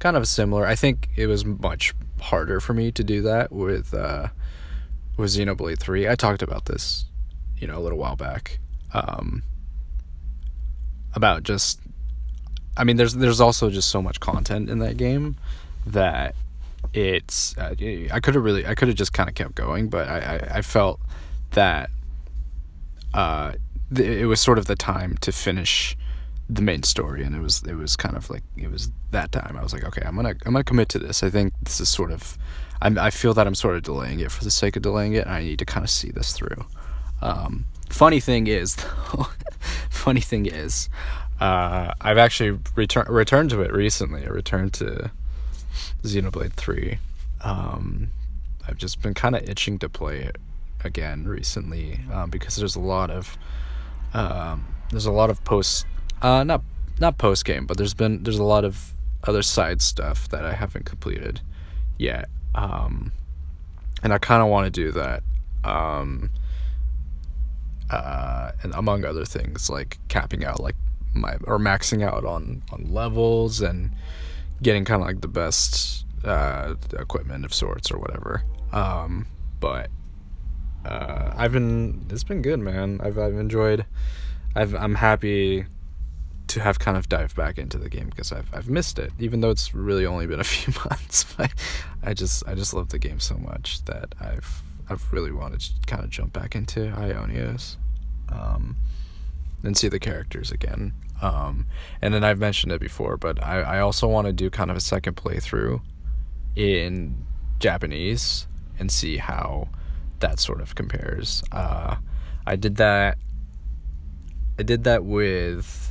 kind 0.00 0.16
of 0.16 0.26
similar. 0.26 0.66
I 0.66 0.74
think 0.74 1.10
it 1.14 1.28
was 1.28 1.44
much 1.44 1.94
harder 2.20 2.60
for 2.60 2.74
me 2.74 2.90
to 2.92 3.04
do 3.04 3.22
that 3.22 3.52
with 3.52 3.94
uh, 3.94 4.28
with 5.16 5.30
Xenoblade 5.30 5.78
Three. 5.78 6.08
I 6.08 6.14
talked 6.14 6.42
about 6.42 6.66
this, 6.66 7.06
you 7.58 7.66
know, 7.66 7.78
a 7.78 7.80
little 7.80 7.98
while 7.98 8.16
back. 8.16 8.58
Um, 8.92 9.42
about 11.14 11.42
just, 11.42 11.80
I 12.76 12.84
mean, 12.84 12.96
there's 12.96 13.14
there's 13.14 13.40
also 13.40 13.70
just 13.70 13.88
so 13.88 14.00
much 14.00 14.20
content 14.20 14.70
in 14.70 14.78
that 14.80 14.96
game 14.96 15.36
that 15.86 16.34
it's 16.92 17.56
uh, 17.58 17.74
I 18.12 18.20
could 18.20 18.34
have 18.34 18.44
really 18.44 18.66
I 18.66 18.74
could 18.74 18.88
have 18.88 18.96
just 18.96 19.12
kind 19.12 19.28
of 19.28 19.34
kept 19.34 19.54
going, 19.54 19.88
but 19.88 20.08
I, 20.08 20.18
I, 20.18 20.56
I 20.58 20.62
felt 20.62 21.00
that 21.52 21.90
uh, 23.14 23.52
it 23.94 24.26
was 24.26 24.40
sort 24.40 24.58
of 24.58 24.66
the 24.66 24.76
time 24.76 25.16
to 25.22 25.32
finish 25.32 25.96
the 26.48 26.62
main 26.62 26.82
story, 26.82 27.24
and 27.24 27.34
it 27.34 27.40
was 27.40 27.62
it 27.64 27.74
was 27.74 27.96
kind 27.96 28.16
of 28.16 28.30
like 28.30 28.42
it 28.56 28.70
was 28.70 28.90
that 29.10 29.32
time. 29.32 29.56
I 29.58 29.62
was 29.62 29.72
like, 29.72 29.84
okay, 29.84 30.02
I'm 30.04 30.16
gonna 30.16 30.34
I'm 30.44 30.52
gonna 30.52 30.64
commit 30.64 30.88
to 30.90 30.98
this. 30.98 31.22
I 31.22 31.30
think 31.30 31.52
this 31.62 31.80
is 31.80 31.88
sort 31.88 32.12
of 32.12 32.38
I'm, 32.80 32.98
I 32.98 33.10
feel 33.10 33.34
that 33.34 33.46
I'm 33.46 33.54
sort 33.54 33.76
of 33.76 33.82
delaying 33.82 34.20
it 34.20 34.30
for 34.30 34.44
the 34.44 34.50
sake 34.50 34.76
of 34.76 34.82
delaying 34.82 35.14
it, 35.14 35.24
and 35.24 35.34
I 35.34 35.40
need 35.40 35.58
to 35.58 35.64
kind 35.64 35.84
of 35.84 35.90
see 35.90 36.10
this 36.10 36.32
through. 36.32 36.64
Um, 37.22 37.66
funny 37.88 38.20
thing 38.20 38.46
is, 38.46 38.76
though, 39.12 39.28
funny 39.90 40.20
thing 40.20 40.46
is, 40.46 40.88
uh, 41.40 41.94
I've 42.00 42.18
actually 42.18 42.58
returned 42.74 43.08
returned 43.08 43.50
to 43.50 43.62
it 43.62 43.72
recently. 43.72 44.24
I 44.24 44.28
returned 44.28 44.74
to 44.74 45.10
Xenoblade 46.02 46.52
Three. 46.52 46.98
Um, 47.42 48.10
I've 48.68 48.78
just 48.78 49.00
been 49.02 49.14
kind 49.14 49.36
of 49.36 49.48
itching 49.48 49.78
to 49.80 49.88
play 49.88 50.20
it 50.20 50.36
again 50.84 51.26
recently 51.26 52.00
um, 52.12 52.30
because 52.30 52.56
there's 52.56 52.76
a 52.76 52.80
lot 52.80 53.10
of 53.10 53.36
um, 54.14 54.66
there's 54.90 55.06
a 55.06 55.12
lot 55.12 55.30
of 55.30 55.42
post 55.44 55.86
uh, 56.26 56.42
not 56.42 56.62
not 56.98 57.18
post 57.18 57.44
game, 57.44 57.66
but 57.66 57.76
there's 57.76 57.94
been 57.94 58.24
there's 58.24 58.38
a 58.38 58.44
lot 58.44 58.64
of 58.64 58.92
other 59.24 59.42
side 59.42 59.80
stuff 59.80 60.28
that 60.30 60.44
I 60.44 60.54
haven't 60.54 60.84
completed 60.84 61.40
yet, 61.98 62.28
um, 62.56 63.12
and 64.02 64.12
I 64.12 64.18
kind 64.18 64.42
of 64.42 64.48
want 64.48 64.66
to 64.66 64.70
do 64.70 64.90
that. 64.90 65.22
Um, 65.62 66.30
uh, 67.90 68.50
and 68.64 68.74
among 68.74 69.04
other 69.04 69.24
things, 69.24 69.70
like 69.70 69.98
capping 70.08 70.44
out 70.44 70.58
like 70.58 70.74
my 71.14 71.36
or 71.44 71.58
maxing 71.58 72.02
out 72.02 72.24
on 72.24 72.64
on 72.72 72.92
levels 72.92 73.60
and 73.60 73.92
getting 74.60 74.84
kind 74.84 75.00
of 75.00 75.06
like 75.06 75.20
the 75.20 75.28
best 75.28 76.04
uh, 76.24 76.74
equipment 76.98 77.44
of 77.44 77.54
sorts 77.54 77.92
or 77.92 77.98
whatever. 77.98 78.42
Um, 78.72 79.28
but 79.60 79.90
uh, 80.84 81.34
I've 81.36 81.52
been 81.52 82.04
it's 82.10 82.24
been 82.24 82.42
good, 82.42 82.58
man. 82.58 83.00
I've 83.00 83.16
I've 83.16 83.36
enjoyed. 83.36 83.86
I've 84.56 84.74
I'm 84.74 84.96
happy 84.96 85.66
to 86.48 86.60
have 86.60 86.78
kind 86.78 86.96
of 86.96 87.08
dived 87.08 87.34
back 87.34 87.58
into 87.58 87.78
the 87.78 87.88
game 87.88 88.08
because 88.08 88.32
I've 88.32 88.48
I've 88.52 88.68
missed 88.68 88.98
it, 88.98 89.12
even 89.18 89.40
though 89.40 89.50
it's 89.50 89.74
really 89.74 90.06
only 90.06 90.26
been 90.26 90.40
a 90.40 90.44
few 90.56 90.72
months. 90.88 91.24
But 91.36 91.52
I 92.02 92.14
just 92.14 92.46
I 92.46 92.54
just 92.54 92.72
love 92.72 92.90
the 92.90 92.98
game 92.98 93.20
so 93.20 93.36
much 93.36 93.84
that 93.86 94.14
I've 94.20 94.62
I've 94.88 95.12
really 95.12 95.32
wanted 95.32 95.60
to 95.60 95.72
kind 95.86 96.04
of 96.04 96.10
jump 96.10 96.32
back 96.32 96.54
into 96.54 96.80
Aionios, 96.80 97.76
um, 98.28 98.76
and 99.62 99.76
see 99.76 99.88
the 99.88 99.98
characters 99.98 100.52
again. 100.52 100.92
Um, 101.20 101.66
and 102.00 102.14
then 102.14 102.22
I've 102.22 102.38
mentioned 102.38 102.72
it 102.72 102.80
before, 102.80 103.16
but 103.16 103.42
I 103.42 103.60
I 103.62 103.80
also 103.80 104.06
want 104.06 104.26
to 104.26 104.32
do 104.32 104.50
kind 104.50 104.70
of 104.70 104.76
a 104.76 104.80
second 104.80 105.16
playthrough 105.16 105.80
in 106.54 107.26
Japanese 107.58 108.46
and 108.78 108.90
see 108.90 109.16
how 109.16 109.68
that 110.20 110.38
sort 110.38 110.60
of 110.60 110.74
compares. 110.74 111.42
Uh, 111.52 111.96
I 112.46 112.56
did 112.56 112.76
that. 112.76 113.18
I 114.58 114.62
did 114.62 114.84
that 114.84 115.04
with 115.04 115.85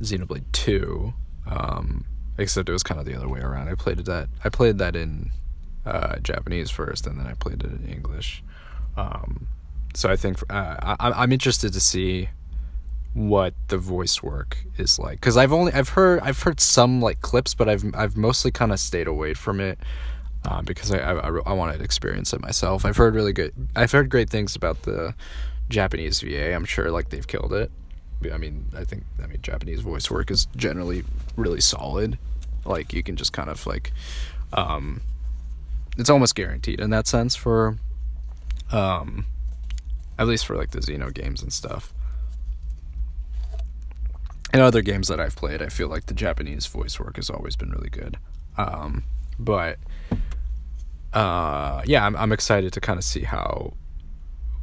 Xenoblade 0.00 0.44
Two, 0.52 1.12
um, 1.46 2.04
except 2.36 2.68
it 2.68 2.72
was 2.72 2.82
kind 2.82 3.00
of 3.00 3.06
the 3.06 3.14
other 3.14 3.28
way 3.28 3.40
around. 3.40 3.68
I 3.68 3.74
played 3.74 3.98
that. 3.98 4.28
I 4.44 4.48
played 4.48 4.78
that 4.78 4.96
in 4.96 5.30
uh, 5.86 6.18
Japanese 6.18 6.70
first, 6.70 7.06
and 7.06 7.18
then 7.18 7.26
I 7.26 7.34
played 7.34 7.62
it 7.62 7.70
in 7.70 7.88
English. 7.88 8.42
Um, 8.96 9.48
so 9.94 10.10
I 10.10 10.16
think 10.16 10.40
uh, 10.52 10.96
I, 11.00 11.10
I'm 11.10 11.32
interested 11.32 11.72
to 11.72 11.80
see 11.80 12.28
what 13.14 13.54
the 13.68 13.78
voice 13.78 14.22
work 14.22 14.58
is 14.76 14.98
like 14.98 15.18
because 15.18 15.36
I've 15.36 15.52
only 15.52 15.72
I've 15.72 15.88
heard 15.88 16.20
I've 16.20 16.40
heard 16.40 16.60
some 16.60 17.00
like 17.00 17.20
clips, 17.20 17.54
but 17.54 17.68
I've 17.68 17.84
I've 17.94 18.16
mostly 18.16 18.50
kind 18.50 18.72
of 18.72 18.78
stayed 18.78 19.08
away 19.08 19.34
from 19.34 19.60
it 19.60 19.78
uh, 20.46 20.62
because 20.62 20.92
I, 20.92 20.98
I, 20.98 21.28
I 21.28 21.52
want 21.52 21.76
to 21.76 21.82
experience 21.82 22.32
it 22.32 22.40
myself. 22.40 22.84
I've 22.84 22.96
heard 22.96 23.14
really 23.14 23.32
good. 23.32 23.52
I've 23.74 23.92
heard 23.92 24.08
great 24.10 24.30
things 24.30 24.54
about 24.54 24.82
the 24.82 25.14
Japanese 25.68 26.20
VA. 26.20 26.54
I'm 26.54 26.64
sure 26.64 26.90
like 26.90 27.10
they've 27.10 27.26
killed 27.26 27.52
it. 27.52 27.70
I 28.32 28.36
mean, 28.36 28.66
I 28.76 28.84
think 28.84 29.04
I 29.22 29.26
mean 29.26 29.40
Japanese 29.42 29.80
voice 29.80 30.10
work 30.10 30.30
is 30.30 30.46
generally 30.56 31.04
really 31.36 31.60
solid. 31.60 32.18
Like 32.64 32.92
you 32.92 33.02
can 33.02 33.16
just 33.16 33.32
kind 33.32 33.48
of 33.48 33.66
like, 33.66 33.92
um, 34.52 35.00
it's 35.96 36.10
almost 36.10 36.34
guaranteed 36.34 36.80
in 36.80 36.90
that 36.90 37.06
sense 37.06 37.34
for, 37.34 37.78
um, 38.72 39.26
at 40.18 40.26
least 40.26 40.46
for 40.46 40.56
like 40.56 40.70
the 40.70 40.80
Xeno 40.80 41.12
games 41.12 41.42
and 41.42 41.52
stuff. 41.52 41.92
And 44.52 44.62
other 44.62 44.82
games 44.82 45.08
that 45.08 45.20
I've 45.20 45.36
played, 45.36 45.62
I 45.62 45.68
feel 45.68 45.88
like 45.88 46.06
the 46.06 46.14
Japanese 46.14 46.66
voice 46.66 46.98
work 46.98 47.16
has 47.16 47.30
always 47.30 47.54
been 47.54 47.70
really 47.70 47.90
good. 47.90 48.16
Um, 48.56 49.04
but 49.38 49.78
uh, 51.12 51.82
yeah, 51.84 52.04
I'm 52.04 52.16
I'm 52.16 52.32
excited 52.32 52.72
to 52.72 52.80
kind 52.80 52.98
of 52.98 53.04
see 53.04 53.22
how 53.22 53.74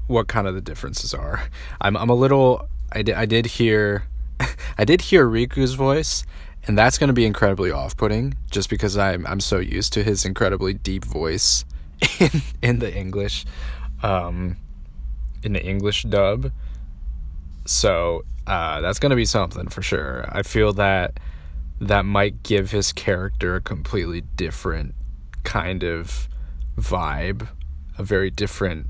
what 0.07 0.27
kind 0.27 0.47
of 0.47 0.55
the 0.55 0.61
differences 0.61 1.13
are. 1.13 1.49
I'm 1.81 1.95
I'm 1.97 2.09
a 2.09 2.15
little 2.15 2.67
I 2.91 3.01
did 3.01 3.15
I 3.15 3.25
did 3.25 3.45
hear 3.45 4.05
I 4.77 4.85
did 4.85 5.01
hear 5.01 5.27
Riku's 5.27 5.73
voice 5.73 6.25
and 6.67 6.77
that's 6.77 6.97
going 6.97 7.07
to 7.07 7.13
be 7.13 7.25
incredibly 7.25 7.71
off-putting 7.71 8.35
just 8.49 8.69
because 8.69 8.97
I'm 8.97 9.25
I'm 9.27 9.39
so 9.39 9.59
used 9.59 9.93
to 9.93 10.03
his 10.03 10.25
incredibly 10.25 10.73
deep 10.73 11.05
voice 11.05 11.65
in 12.19 12.41
in 12.61 12.79
the 12.79 12.93
English 12.93 13.45
um 14.03 14.57
in 15.43 15.53
the 15.53 15.63
English 15.63 16.03
dub. 16.03 16.51
So, 17.65 18.23
uh 18.47 18.81
that's 18.81 18.99
going 18.99 19.11
to 19.11 19.15
be 19.15 19.25
something 19.25 19.67
for 19.67 19.81
sure. 19.81 20.25
I 20.29 20.43
feel 20.43 20.73
that 20.73 21.19
that 21.79 22.05
might 22.05 22.43
give 22.43 22.71
his 22.71 22.93
character 22.93 23.55
a 23.55 23.61
completely 23.61 24.21
different 24.21 24.95
kind 25.43 25.83
of 25.83 26.29
vibe, 26.77 27.47
a 27.97 28.03
very 28.03 28.29
different 28.29 28.87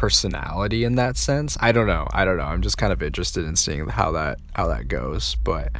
personality 0.00 0.82
in 0.82 0.94
that 0.94 1.14
sense. 1.18 1.58
I 1.60 1.72
don't 1.72 1.86
know. 1.86 2.08
I 2.10 2.24
don't 2.24 2.38
know. 2.38 2.44
I'm 2.44 2.62
just 2.62 2.78
kind 2.78 2.90
of 2.90 3.02
interested 3.02 3.44
in 3.44 3.54
seeing 3.54 3.86
how 3.86 4.12
that 4.12 4.38
how 4.54 4.66
that 4.68 4.88
goes, 4.88 5.34
but 5.44 5.72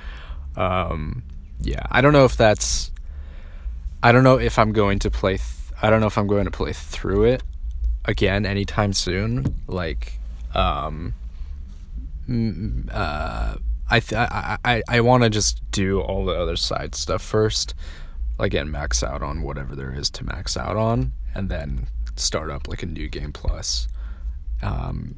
um 0.56 1.22
yeah, 1.62 1.86
I 1.90 2.02
don't 2.02 2.12
know 2.12 2.26
if 2.26 2.36
that's 2.36 2.92
I 4.02 4.12
don't 4.12 4.22
know 4.22 4.38
if 4.38 4.58
I'm 4.58 4.72
going 4.72 4.98
to 4.98 5.10
play 5.10 5.38
th- 5.38 5.72
I 5.80 5.88
don't 5.88 6.02
know 6.02 6.06
if 6.06 6.18
I'm 6.18 6.26
going 6.26 6.44
to 6.44 6.50
play 6.50 6.74
through 6.74 7.24
it 7.24 7.42
again 8.04 8.44
anytime 8.44 8.92
soon. 8.92 9.54
Like 9.66 10.18
um 10.54 11.14
uh 12.92 13.54
I 13.88 14.00
th- 14.00 14.18
I 14.18 14.58
I, 14.62 14.82
I 14.86 15.00
want 15.00 15.22
to 15.22 15.30
just 15.30 15.62
do 15.70 15.98
all 16.02 16.26
the 16.26 16.34
other 16.34 16.56
side 16.56 16.94
stuff 16.94 17.22
first 17.22 17.74
again 18.38 18.70
max 18.70 19.02
out 19.02 19.22
on 19.22 19.40
whatever 19.40 19.74
there 19.74 19.94
is 19.94 20.10
to 20.10 20.26
max 20.26 20.58
out 20.58 20.76
on 20.76 21.12
and 21.34 21.48
then 21.48 21.86
start 22.16 22.50
up 22.50 22.68
like 22.68 22.82
a 22.82 22.86
new 22.86 23.08
game 23.08 23.32
plus 23.32 23.88
um 24.62 25.16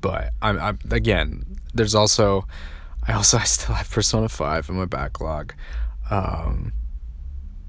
but 0.00 0.30
i'm, 0.42 0.58
I'm 0.58 0.78
again 0.90 1.44
there's 1.74 1.94
also 1.94 2.46
i 3.06 3.12
also 3.12 3.38
i 3.44 3.44
still 3.44 3.74
have 3.74 3.90
persona 3.90 4.28
5 4.28 4.68
in 4.68 4.76
my 4.76 4.86
backlog. 4.86 5.54
Um 6.10 6.72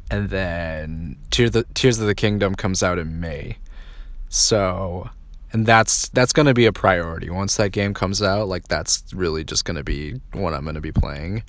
and 0.10 0.30
then 0.30 1.16
tears 1.30 1.52
the 1.52 1.64
tears 1.74 2.00
of 2.00 2.06
the 2.06 2.16
kingdom 2.16 2.54
comes 2.54 2.84
out 2.84 3.00
in 3.00 3.20
may. 3.20 3.58
So 4.28 5.10
and 5.54 5.66
that's 5.66 6.10
that's 6.10 6.34
going 6.34 6.46
to 6.46 6.54
be 6.54 6.66
a 6.66 6.74
priority. 6.74 7.30
Once 7.30 7.56
that 7.56 7.72
game 7.72 7.94
comes 7.94 8.22
out 8.22 8.48
like 8.48 8.68
that's 8.68 9.04
really 9.14 9.44
just 9.44 9.66
going 9.66 9.78
to 9.78 9.84
be 9.84 10.20
what 10.34 10.54
i'm 10.54 10.64
going 10.64 10.76
to 10.76 10.82
be 10.82 10.92
playing. 10.92 11.44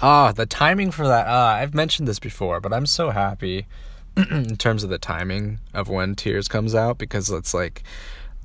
Ah, 0.00 0.32
the 0.32 0.46
timing 0.46 0.90
for 0.90 1.06
that. 1.08 1.26
Ah, 1.28 1.54
I've 1.54 1.74
mentioned 1.74 2.06
this 2.06 2.20
before, 2.20 2.60
but 2.60 2.72
I'm 2.72 2.86
so 2.86 3.10
happy 3.10 3.66
in 4.16 4.56
terms 4.56 4.84
of 4.84 4.90
the 4.90 4.98
timing 4.98 5.58
of 5.74 5.88
when 5.88 6.14
Tears 6.14 6.46
comes 6.46 6.74
out 6.74 6.98
because 6.98 7.30
it's 7.30 7.52
like 7.52 7.82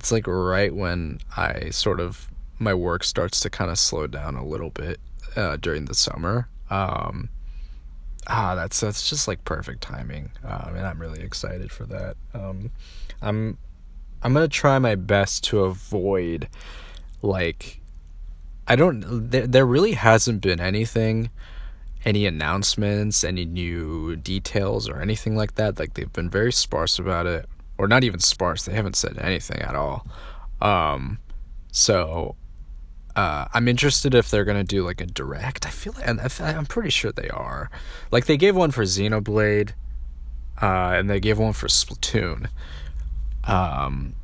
it's 0.04 0.12
like 0.12 0.26
right 0.26 0.74
when 0.74 1.18
I 1.34 1.70
sort 1.70 1.98
of 1.98 2.28
my 2.58 2.74
work 2.74 3.04
starts 3.04 3.40
to 3.40 3.48
kind 3.48 3.70
of 3.70 3.78
slow 3.78 4.06
down 4.06 4.34
a 4.34 4.44
little 4.44 4.68
bit 4.68 5.00
uh, 5.34 5.56
during 5.56 5.86
the 5.86 5.94
summer. 5.94 6.46
Um, 6.68 7.30
ah, 8.26 8.54
that's 8.54 8.80
that's 8.80 9.08
just 9.08 9.26
like 9.26 9.42
perfect 9.46 9.80
timing, 9.80 10.30
um, 10.44 10.74
and 10.76 10.86
I'm 10.86 11.00
really 11.00 11.22
excited 11.22 11.72
for 11.72 11.86
that. 11.86 12.16
Um, 12.34 12.70
I'm 13.22 13.56
I'm 14.22 14.34
gonna 14.34 14.46
try 14.46 14.78
my 14.78 14.94
best 14.94 15.42
to 15.44 15.60
avoid 15.60 16.48
like 17.22 17.80
I 18.68 18.76
don't 18.76 19.30
there, 19.30 19.46
there 19.46 19.64
really 19.64 19.92
hasn't 19.92 20.42
been 20.42 20.60
anything 20.60 21.30
any 22.04 22.26
announcements, 22.26 23.24
any 23.24 23.46
new 23.46 24.16
details, 24.16 24.86
or 24.86 25.00
anything 25.00 25.34
like 25.34 25.54
that. 25.54 25.78
Like 25.78 25.94
they've 25.94 26.12
been 26.12 26.28
very 26.28 26.52
sparse 26.52 26.98
about 26.98 27.26
it, 27.26 27.48
or 27.78 27.88
not 27.88 28.04
even 28.04 28.20
sparse. 28.20 28.64
They 28.64 28.74
haven't 28.74 28.96
said 28.96 29.18
anything 29.18 29.60
at 29.60 29.74
all. 29.74 30.06
Um, 30.60 31.18
so 31.72 32.36
uh, 33.16 33.46
I'm 33.52 33.68
interested 33.68 34.14
if 34.14 34.30
they're 34.30 34.44
gonna 34.44 34.64
do 34.64 34.84
like 34.84 35.00
a 35.00 35.06
direct. 35.06 35.66
I 35.66 35.70
feel 35.70 35.94
like 35.96 36.08
I'm 36.40 36.66
pretty 36.66 36.90
sure 36.90 37.12
they 37.12 37.28
are. 37.28 37.70
Like 38.10 38.26
they 38.26 38.36
gave 38.36 38.56
one 38.56 38.70
for 38.70 38.82
Xenoblade, 38.82 39.70
uh, 40.60 40.94
and 40.96 41.08
they 41.08 41.20
gave 41.20 41.38
one 41.38 41.52
for 41.52 41.68
Splatoon. 41.68 42.48
Um, 43.44 44.14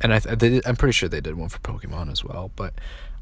and 0.00 0.12
I 0.12 0.18
th- 0.18 0.62
I'm 0.66 0.76
pretty 0.76 0.92
sure 0.92 1.08
they 1.08 1.20
did 1.20 1.36
one 1.36 1.48
for 1.48 1.58
Pokemon 1.58 2.12
as 2.12 2.24
well. 2.24 2.50
But 2.54 2.74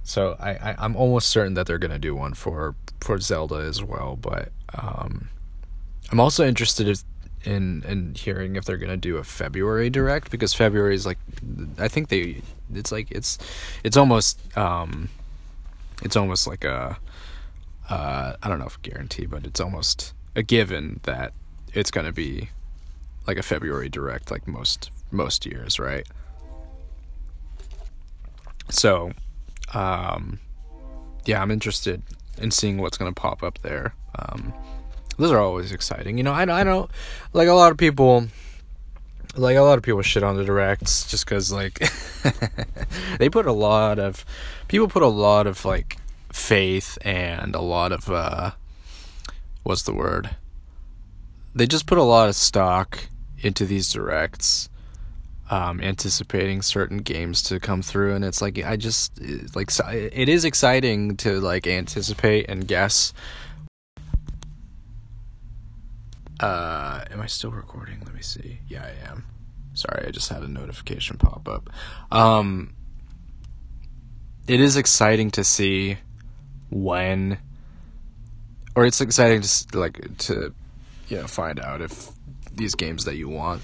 so 0.02 0.36
I, 0.38 0.50
I 0.50 0.74
I'm 0.78 0.96
almost 0.96 1.28
certain 1.28 1.54
that 1.54 1.66
they're 1.66 1.78
gonna 1.78 1.98
do 1.98 2.14
one 2.14 2.34
for 2.34 2.74
for 3.00 3.18
Zelda 3.18 3.56
as 3.56 3.82
well. 3.82 4.16
But 4.16 4.50
um, 4.74 5.28
I'm 6.10 6.20
also 6.20 6.46
interested 6.46 6.88
in 7.44 7.82
in 7.86 8.14
hearing 8.14 8.56
if 8.56 8.64
they're 8.64 8.78
gonna 8.78 8.96
do 8.96 9.16
a 9.16 9.24
February 9.24 9.90
direct 9.90 10.30
because 10.30 10.54
February 10.54 10.94
is 10.94 11.06
like 11.06 11.18
I 11.78 11.88
think 11.88 12.08
they 12.08 12.42
it's 12.72 12.90
like 12.90 13.10
it's 13.10 13.38
it's 13.82 13.96
almost 13.96 14.40
um 14.56 15.08
it's 16.02 16.16
almost 16.16 16.46
like 16.46 16.64
a 16.64 16.98
uh 17.90 18.36
I 18.42 18.48
don't 18.48 18.58
know 18.58 18.66
if 18.66 18.80
guarantee 18.82 19.26
but 19.26 19.46
it's 19.46 19.60
almost 19.60 20.14
a 20.34 20.42
given 20.42 21.00
that 21.04 21.32
it's 21.72 21.90
gonna 21.90 22.12
be 22.12 22.50
like 23.26 23.36
a 23.36 23.42
February 23.42 23.88
direct 23.88 24.30
like 24.30 24.48
most 24.48 24.90
most 25.10 25.46
years 25.46 25.78
right 25.78 26.06
so 28.70 29.12
um, 29.72 30.38
yeah, 31.24 31.40
I'm 31.42 31.50
interested 31.50 32.02
in 32.38 32.50
seeing 32.50 32.78
what's 32.78 32.96
to 33.12 33.20
pop 33.20 33.42
up 33.42 33.58
there. 33.62 33.94
Um, 34.18 34.52
those 35.18 35.30
are 35.30 35.38
always 35.38 35.72
exciting. 35.72 36.18
You 36.18 36.24
know, 36.24 36.32
I, 36.32 36.42
I 36.42 36.64
don't 36.64 36.90
like 37.32 37.48
a 37.48 37.52
lot 37.52 37.72
of 37.72 37.78
people 37.78 38.28
like 39.36 39.56
a 39.56 39.62
lot 39.62 39.78
of 39.78 39.82
people 39.82 40.00
shit 40.02 40.22
on 40.22 40.36
the 40.36 40.44
directs 40.44 41.08
just 41.10 41.24
because 41.24 41.52
like 41.52 41.82
they 43.18 43.28
put 43.28 43.46
a 43.46 43.52
lot 43.52 43.98
of 43.98 44.24
people 44.68 44.86
put 44.86 45.02
a 45.02 45.08
lot 45.08 45.46
of 45.46 45.64
like 45.64 45.96
faith 46.32 46.98
and 47.02 47.54
a 47.54 47.60
lot 47.60 47.90
of 47.90 48.08
uh 48.08 48.52
what's 49.64 49.82
the 49.82 49.94
word 49.94 50.36
they 51.52 51.66
just 51.66 51.86
put 51.86 51.98
a 51.98 52.02
lot 52.02 52.28
of 52.28 52.36
stock 52.36 53.08
into 53.38 53.66
these 53.66 53.92
directs 53.92 54.68
um, 55.50 55.80
anticipating 55.80 56.62
certain 56.62 56.98
games 56.98 57.42
to 57.44 57.60
come 57.60 57.82
through, 57.82 58.14
and 58.14 58.24
it's 58.24 58.40
like 58.40 58.64
I 58.64 58.76
just 58.76 59.20
like 59.54 59.70
it 59.92 60.28
is 60.28 60.44
exciting 60.44 61.16
to 61.18 61.40
like 61.40 61.66
anticipate 61.66 62.46
and 62.48 62.66
guess. 62.66 63.12
Uh, 66.40 67.04
am 67.10 67.20
I 67.20 67.26
still 67.26 67.50
recording? 67.50 68.00
Let 68.04 68.14
me 68.14 68.22
see. 68.22 68.58
Yeah, 68.68 68.84
I 68.84 69.10
am. 69.10 69.24
Sorry, 69.74 70.06
I 70.06 70.10
just 70.10 70.28
had 70.28 70.42
a 70.42 70.48
notification 70.48 71.16
pop 71.16 71.48
up. 71.48 71.70
Um, 72.10 72.74
it 74.46 74.60
is 74.60 74.76
exciting 74.76 75.30
to 75.32 75.44
see 75.44 75.98
when, 76.70 77.38
or 78.74 78.84
it's 78.84 79.00
exciting 79.00 79.42
to 79.42 79.78
like 79.78 80.16
to, 80.18 80.54
you 81.08 81.16
know, 81.18 81.26
find 81.26 81.60
out 81.60 81.80
if 81.80 82.10
these 82.52 82.74
games 82.74 83.04
that 83.04 83.16
you 83.16 83.28
want 83.28 83.62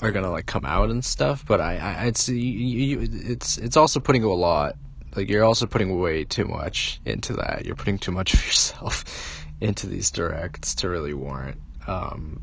are 0.00 0.12
gonna 0.12 0.30
like 0.30 0.46
come 0.46 0.64
out 0.64 0.90
and 0.90 1.04
stuff. 1.04 1.44
But 1.46 1.60
I, 1.60 1.76
I 1.76 2.04
I'd 2.04 2.28
you, 2.28 2.34
you, 2.34 3.08
it's 3.10 3.58
it's 3.58 3.76
also 3.76 4.00
putting 4.00 4.24
a 4.24 4.32
lot. 4.32 4.76
Like 5.16 5.28
you're 5.28 5.44
also 5.44 5.66
putting 5.66 5.98
way 5.98 6.24
too 6.24 6.44
much 6.44 7.00
into 7.04 7.32
that. 7.34 7.64
You're 7.64 7.76
putting 7.76 7.98
too 7.98 8.12
much 8.12 8.34
of 8.34 8.44
yourself 8.44 9.46
into 9.60 9.86
these 9.86 10.10
directs 10.10 10.74
to 10.76 10.88
really 10.88 11.14
warrant 11.14 11.58
um, 11.88 12.42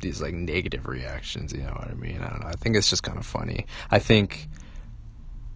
these 0.00 0.20
like 0.20 0.34
negative 0.34 0.86
reactions. 0.86 1.52
You 1.52 1.62
know 1.62 1.72
what 1.72 1.88
I 1.88 1.94
mean? 1.94 2.20
I 2.22 2.28
don't 2.28 2.40
know. 2.40 2.48
I 2.48 2.56
think 2.56 2.76
it's 2.76 2.90
just 2.90 3.02
kind 3.02 3.18
of 3.18 3.26
funny. 3.26 3.66
I 3.90 3.98
think 3.98 4.48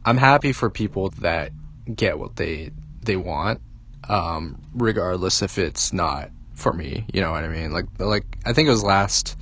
I'm 0.05 0.16
happy 0.16 0.53
for 0.53 0.70
people 0.70 1.11
that 1.20 1.53
get 1.94 2.18
what 2.18 2.37
they 2.37 2.70
they 3.03 3.16
want, 3.16 3.61
um, 4.09 4.62
regardless 4.75 5.42
if 5.42 5.59
it's 5.59 5.92
not 5.92 6.31
for 6.55 6.73
me. 6.73 7.07
You 7.12 7.20
know 7.20 7.33
what 7.33 7.44
I 7.44 7.49
mean? 7.49 7.73
Like 7.73 7.87
like 7.99 8.25
I 8.44 8.53
think 8.53 8.68
it 8.68 8.73
was 8.73 8.85
last 8.85 9.37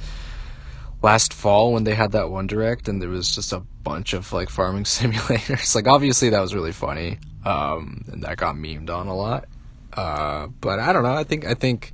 last 1.02 1.34
fall 1.34 1.72
when 1.72 1.84
they 1.84 1.94
had 1.94 2.12
that 2.12 2.30
one 2.30 2.46
direct 2.46 2.88
and 2.88 3.02
there 3.02 3.08
was 3.08 3.34
just 3.34 3.52
a 3.52 3.60
bunch 3.82 4.12
of 4.12 4.32
like 4.32 4.48
farming 4.48 4.84
simulators. 4.84 5.74
like 5.74 5.86
obviously 5.86 6.30
that 6.30 6.40
was 6.40 6.54
really 6.54 6.72
funny. 6.72 7.18
Um, 7.44 8.04
and 8.12 8.22
that 8.22 8.36
got 8.36 8.54
memed 8.54 8.88
on 8.88 9.08
a 9.08 9.16
lot. 9.16 9.46
Uh, 9.92 10.46
but 10.60 10.78
I 10.78 10.92
don't 10.92 11.02
know. 11.02 11.12
I 11.14 11.24
think 11.24 11.44
I 11.44 11.54
think 11.54 11.92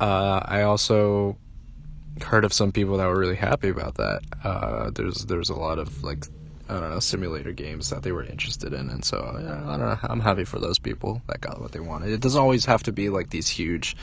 uh, 0.00 0.40
I 0.44 0.62
also 0.62 1.36
heard 2.22 2.44
of 2.44 2.52
some 2.52 2.72
people 2.72 2.96
that 2.96 3.06
were 3.06 3.18
really 3.18 3.36
happy 3.36 3.68
about 3.68 3.94
that. 3.96 4.20
Uh, 4.42 4.90
there's 4.90 5.24
there's 5.26 5.50
a 5.50 5.54
lot 5.54 5.78
of 5.78 6.02
like 6.02 6.24
I 6.68 6.74
don't 6.80 6.90
know 6.90 7.00
simulator 7.00 7.52
games 7.52 7.90
that 7.90 8.02
they 8.02 8.12
were 8.12 8.24
interested 8.24 8.72
in, 8.72 8.90
and 8.90 9.04
so 9.04 9.16
yeah, 9.40 9.62
I 9.66 9.76
don't 9.76 9.80
know. 9.80 9.98
I'm 10.02 10.20
happy 10.20 10.44
for 10.44 10.58
those 10.58 10.78
people 10.78 11.22
that 11.28 11.40
got 11.40 11.60
what 11.60 11.72
they 11.72 11.80
wanted. 11.80 12.10
It 12.10 12.20
doesn't 12.20 12.40
always 12.40 12.64
have 12.66 12.82
to 12.84 12.92
be 12.92 13.08
like 13.08 13.30
these 13.30 13.48
huge, 13.48 13.96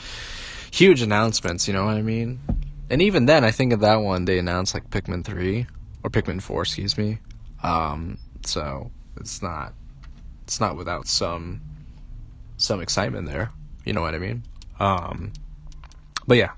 huge 0.70 1.02
announcements. 1.02 1.68
You 1.68 1.74
know 1.74 1.84
what 1.84 1.96
I 1.96 2.02
mean? 2.02 2.40
and 2.88 3.02
even 3.02 3.26
then, 3.26 3.44
I 3.44 3.50
think 3.50 3.72
of 3.72 3.80
that 3.80 3.96
one 3.96 4.24
they 4.24 4.38
announced 4.38 4.74
like 4.74 4.90
Pikmin 4.90 5.24
three 5.24 5.66
or 6.04 6.10
Pikmin 6.10 6.40
four, 6.40 6.62
excuse 6.62 6.96
me. 6.96 7.18
Um, 7.62 8.18
so 8.44 8.90
it's 9.16 9.42
not 9.42 9.74
it's 10.44 10.60
not 10.60 10.76
without 10.76 11.08
some 11.08 11.60
some 12.56 12.80
excitement 12.80 13.26
there. 13.26 13.50
You 13.84 13.92
know 13.92 14.02
what 14.02 14.14
I 14.14 14.18
mean? 14.18 14.42
Um, 14.78 15.32
but 16.26 16.36
yeah, 16.36 16.52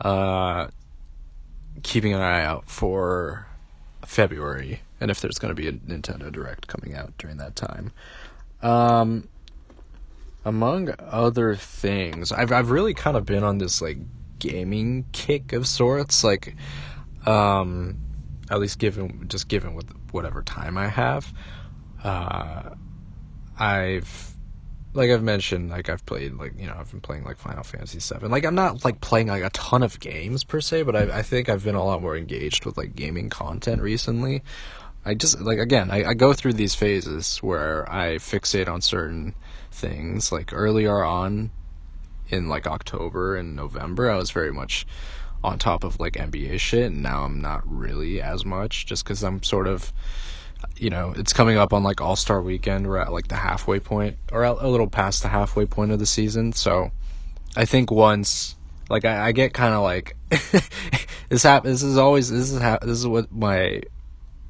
uh, 0.00 0.68
keeping 1.82 2.12
an 2.12 2.20
eye 2.20 2.44
out 2.44 2.68
for 2.68 3.46
February 4.04 4.80
and 5.00 5.10
if 5.10 5.20
there's 5.20 5.38
going 5.38 5.50
to 5.50 5.54
be 5.54 5.68
a 5.68 5.72
Nintendo 5.72 6.32
Direct 6.32 6.66
coming 6.66 6.94
out 6.94 7.16
during 7.18 7.36
that 7.36 7.56
time. 7.56 7.92
Um, 8.62 9.28
among 10.44 10.94
other 10.98 11.54
things, 11.56 12.32
I've 12.32 12.52
I've 12.52 12.70
really 12.70 12.94
kind 12.94 13.16
of 13.16 13.26
been 13.26 13.44
on 13.44 13.58
this 13.58 13.82
like 13.82 13.98
gaming 14.38 15.06
kick 15.12 15.52
of 15.52 15.66
sorts. 15.66 16.24
Like, 16.24 16.54
um, 17.26 17.98
at 18.50 18.60
least 18.60 18.78
given 18.78 19.26
just 19.28 19.48
given 19.48 19.74
with 19.74 19.90
whatever 20.10 20.42
time 20.42 20.78
I 20.78 20.88
have, 20.88 21.32
uh, 22.02 22.70
I've 23.58 24.33
like 24.94 25.10
I've 25.10 25.22
mentioned, 25.22 25.70
like 25.70 25.88
I've 25.88 26.04
played 26.06 26.34
like 26.34 26.52
you 26.58 26.66
know 26.66 26.76
I've 26.78 26.90
been 26.90 27.00
playing 27.00 27.24
like 27.24 27.36
Final 27.38 27.62
Fantasy 27.62 28.00
Seven. 28.00 28.30
Like 28.30 28.44
I'm 28.44 28.54
not 28.54 28.84
like 28.84 29.00
playing 29.00 29.28
like 29.28 29.42
a 29.42 29.50
ton 29.50 29.82
of 29.82 30.00
games 30.00 30.44
per 30.44 30.60
se, 30.60 30.82
but 30.82 30.96
I 30.96 31.18
I 31.18 31.22
think 31.22 31.48
I've 31.48 31.64
been 31.64 31.74
a 31.74 31.84
lot 31.84 32.02
more 32.02 32.16
engaged 32.16 32.64
with 32.64 32.76
like 32.76 32.94
gaming 32.94 33.28
content 33.28 33.82
recently. 33.82 34.42
I 35.04 35.14
just 35.14 35.40
like 35.40 35.58
again 35.58 35.90
I, 35.90 36.10
I 36.10 36.14
go 36.14 36.32
through 36.32 36.54
these 36.54 36.74
phases 36.74 37.38
where 37.38 37.90
I 37.92 38.16
fixate 38.16 38.68
on 38.68 38.80
certain 38.80 39.34
things. 39.70 40.32
Like 40.32 40.52
earlier 40.52 41.02
on, 41.02 41.50
in 42.28 42.48
like 42.48 42.66
October 42.66 43.36
and 43.36 43.54
November, 43.54 44.10
I 44.10 44.16
was 44.16 44.30
very 44.30 44.52
much 44.52 44.86
on 45.42 45.58
top 45.58 45.84
of 45.84 46.00
like 46.00 46.14
NBA 46.14 46.58
shit, 46.58 46.86
and 46.86 47.02
now 47.02 47.24
I'm 47.24 47.40
not 47.40 47.62
really 47.66 48.20
as 48.20 48.44
much 48.44 48.86
just 48.86 49.04
because 49.04 49.22
I'm 49.22 49.42
sort 49.42 49.66
of, 49.66 49.92
you 50.76 50.90
know, 50.90 51.12
it's 51.16 51.32
coming 51.32 51.56
up 51.56 51.72
on 51.72 51.82
like 51.82 52.00
All 52.00 52.16
Star 52.16 52.40
Weekend. 52.40 52.86
We're 52.86 52.98
at 52.98 53.12
like 53.12 53.28
the 53.28 53.36
halfway 53.36 53.80
point, 53.80 54.16
or 54.32 54.44
a 54.44 54.68
little 54.68 54.88
past 54.88 55.22
the 55.22 55.28
halfway 55.28 55.66
point 55.66 55.92
of 55.92 55.98
the 55.98 56.06
season. 56.06 56.52
So 56.52 56.90
I 57.56 57.64
think 57.64 57.90
once, 57.90 58.56
like, 58.88 59.04
I, 59.04 59.28
I 59.28 59.32
get 59.32 59.54
kind 59.54 59.74
of 59.74 59.82
like 59.82 60.16
this. 61.28 61.42
Hap- 61.42 61.64
this 61.64 61.82
is 61.82 61.96
always 61.96 62.30
this 62.30 62.50
is 62.50 62.60
ha- 62.60 62.78
this 62.82 62.98
is 62.98 63.06
what 63.06 63.32
my 63.32 63.82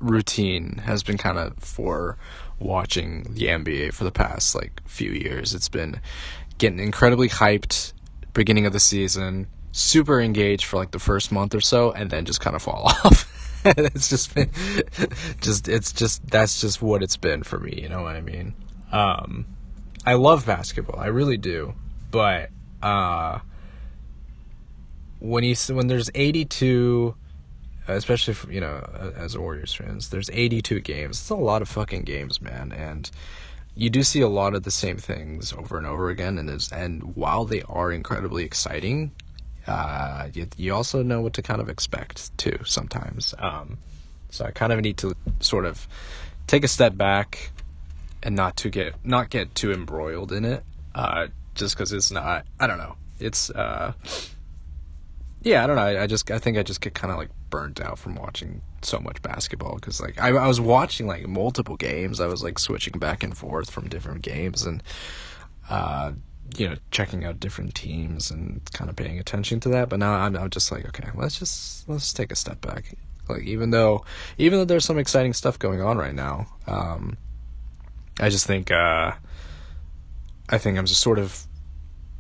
routine 0.00 0.83
has 0.85 1.03
been 1.03 1.18
kind 1.18 1.38
of 1.38 1.57
for 1.59 2.16
watching 2.59 3.24
the 3.31 3.46
NBA 3.46 3.92
for 3.92 4.05
the 4.05 4.12
past 4.12 4.55
like 4.55 4.83
few 4.87 5.11
years. 5.11 5.55
It's 5.55 5.68
been 5.68 6.00
getting 6.59 6.79
incredibly 6.79 7.29
hyped 7.29 7.92
beginning 8.33 8.66
of 8.66 8.72
the 8.72 8.81
season, 8.81 9.46
super 9.72 10.20
engaged 10.20 10.64
for 10.64 10.77
like 10.77 10.90
the 10.90 10.98
first 10.98 11.33
month 11.33 11.55
or 11.55 11.61
so, 11.61 11.92
and 11.92 12.11
then 12.11 12.24
just 12.24 12.40
kind 12.40 12.57
of 12.57 12.62
fall 12.62 12.85
off. 13.05 13.31
it's 13.77 14.09
just 14.09 14.35
been, 14.35 14.50
just 15.40 15.68
it's 15.68 15.92
just 15.92 16.27
that's 16.29 16.61
just 16.61 16.83
what 16.83 17.03
it's 17.03 17.16
been 17.16 17.42
for 17.42 17.59
me. 17.59 17.81
You 17.81 17.88
know 17.88 18.03
what 18.03 18.16
I 18.16 18.20
mean? 18.20 18.55
Um, 18.92 19.46
I 20.05 20.14
love 20.14 20.44
basketball, 20.44 21.00
I 21.00 21.07
really 21.07 21.38
do, 21.38 21.74
but 22.11 22.50
uh, 22.83 23.38
when 25.18 25.44
you 25.44 25.55
when 25.70 25.87
there's 25.87 26.11
82 26.14 27.14
especially 27.88 28.35
for, 28.35 28.50
you 28.50 28.61
know 28.61 29.12
as 29.16 29.37
Warriors 29.37 29.74
fans, 29.74 30.11
there's 30.11 30.31
82 30.31 30.81
games. 30.81 31.20
It's 31.20 31.31
a 31.31 31.35
lot 31.35 31.62
of 31.62 31.68
fucking 31.68 32.03
games, 32.03 32.40
man, 32.40 32.72
and 32.72 33.11
you 33.74 33.90
do 33.90 34.03
see 34.03 34.20
a 34.20 34.29
lot 34.29 34.55
of 34.55 34.62
the 34.62 34.70
same 34.70 34.98
things 34.98 35.53
over 35.53 35.77
and 35.77 35.87
over 35.87 36.11
again, 36.11 36.38
and 36.38 36.68
and 36.72 37.16
while 37.16 37.44
they 37.44 37.62
are 37.62 37.90
incredibly 37.90 38.44
exciting, 38.44 39.12
uh, 39.66 40.29
you, 40.33 40.46
you 40.57 40.74
also 40.74 41.03
know 41.03 41.20
what 41.20 41.33
to 41.35 41.42
kind 41.42 41.61
of 41.61 41.68
expect 41.68 42.37
too 42.38 42.59
sometimes. 42.64 43.35
Um, 43.38 43.79
so 44.31 44.44
I 44.44 44.50
kind 44.50 44.72
of 44.72 44.81
need 44.81 44.98
to 44.98 45.14
sort 45.40 45.64
of 45.64 45.87
take 46.46 46.64
a 46.64 46.68
step 46.68 46.96
back 46.96 47.50
and 48.22 48.35
not 48.35 48.57
to 48.59 48.70
get 48.70 48.94
not 49.05 49.31
get 49.31 49.55
too 49.55 49.72
embroiled 49.72 50.33
in 50.33 50.44
it. 50.44 50.64
Uh, 50.94 51.29
just 51.55 51.77
because 51.77 51.92
it's 51.92 52.11
not. 52.11 52.46
I 52.59 52.66
don't 52.66 52.79
know. 52.79 52.96
It's 53.20 53.50
uh, 53.50 53.92
yeah, 55.42 55.62
I 55.62 55.66
don't 55.66 55.77
know. 55.77 55.83
I, 55.83 56.03
I 56.03 56.07
just 56.07 56.31
I 56.31 56.38
think 56.38 56.59
I 56.59 56.62
just 56.62 56.81
get 56.81 56.94
kind 56.94 57.12
of 57.12 57.18
like 57.18 57.31
burnt 57.50 57.81
out 57.81 57.98
from 57.98 58.16
watching 58.16 58.61
so 58.83 58.98
much 58.98 59.22
basketball 59.22 59.77
because 59.77 60.00
like 60.00 60.20
I, 60.20 60.29
I 60.31 60.48
was 60.48 60.61
watching 60.61 61.07
like 61.07 61.27
multiple 61.27 61.77
games. 61.77 62.20
I 62.20 62.27
was 62.27 62.42
like 62.42 62.59
switching 62.59 62.98
back 62.98 63.22
and 63.22 63.37
forth 63.37 63.70
from 63.70 63.88
different 63.88 64.22
games 64.22 64.64
and 64.64 64.83
uh, 65.70 66.12
you 66.57 66.68
know 66.68 66.76
checking 66.90 67.24
out 67.24 67.40
different 67.40 67.74
teams 67.74 68.30
and 68.30 68.61
kind 68.72 68.90
of 68.90 68.96
paying 68.96 69.18
attention 69.18 69.61
to 69.61 69.68
that. 69.70 69.88
But 69.88 69.98
now 69.98 70.14
I'm, 70.14 70.37
I'm 70.37 70.50
just 70.50 70.70
like 70.70 70.87
okay, 70.88 71.11
let's 71.14 71.38
just 71.38 71.88
let's 71.88 72.12
take 72.12 72.33
a 72.33 72.37
step 72.37 72.61
back. 72.61 72.96
Like 73.28 73.42
even 73.42 73.70
though 73.70 74.04
even 74.38 74.59
though 74.59 74.64
there's 74.64 74.85
some 74.85 74.98
exciting 74.98 75.33
stuff 75.33 75.59
going 75.59 75.80
on 75.80 75.98
right 75.98 76.14
now, 76.14 76.46
um, 76.66 77.16
I 78.20 78.28
just 78.28 78.46
think 78.46 78.70
uh, 78.70 79.12
I 80.48 80.59
think 80.59 80.78
I'm 80.78 80.87
just 80.87 81.00
sort 81.00 81.18
of 81.18 81.46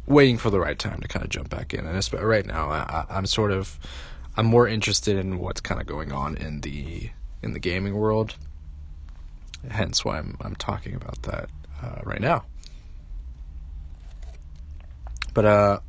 waiting 0.06 0.38
for 0.38 0.50
the 0.50 0.60
right 0.60 0.78
time 0.78 1.00
to 1.00 1.08
kind 1.08 1.24
of 1.24 1.30
jump 1.30 1.50
back 1.50 1.72
in. 1.72 1.86
And 1.86 2.12
right 2.12 2.46
now, 2.46 2.70
I, 2.70 3.06
I'm 3.08 3.26
sort 3.26 3.52
of 3.52 3.78
I'm 4.36 4.46
more 4.46 4.66
interested 4.66 5.16
in 5.16 5.38
what's 5.38 5.60
kind 5.60 5.80
of 5.80 5.86
going 5.86 6.12
on 6.12 6.36
in 6.36 6.62
the 6.62 7.10
in 7.42 7.52
the 7.52 7.58
gaming 7.58 7.94
world. 7.94 8.36
Hence, 9.70 10.04
why 10.04 10.18
I'm 10.18 10.36
I'm 10.40 10.56
talking 10.56 10.94
about 10.94 11.22
that 11.22 11.48
uh, 11.82 12.00
right 12.02 12.20
now. 12.20 12.44
But 15.34 15.44
uh, 15.44 15.80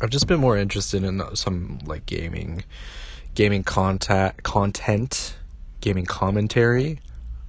I've 0.00 0.10
just 0.10 0.26
been 0.26 0.40
more 0.40 0.56
interested 0.56 1.02
in 1.02 1.22
some 1.34 1.80
like 1.86 2.06
gaming, 2.06 2.64
gaming 3.34 3.64
content, 3.64 4.42
content, 4.42 5.36
gaming 5.80 6.04
commentary. 6.04 7.00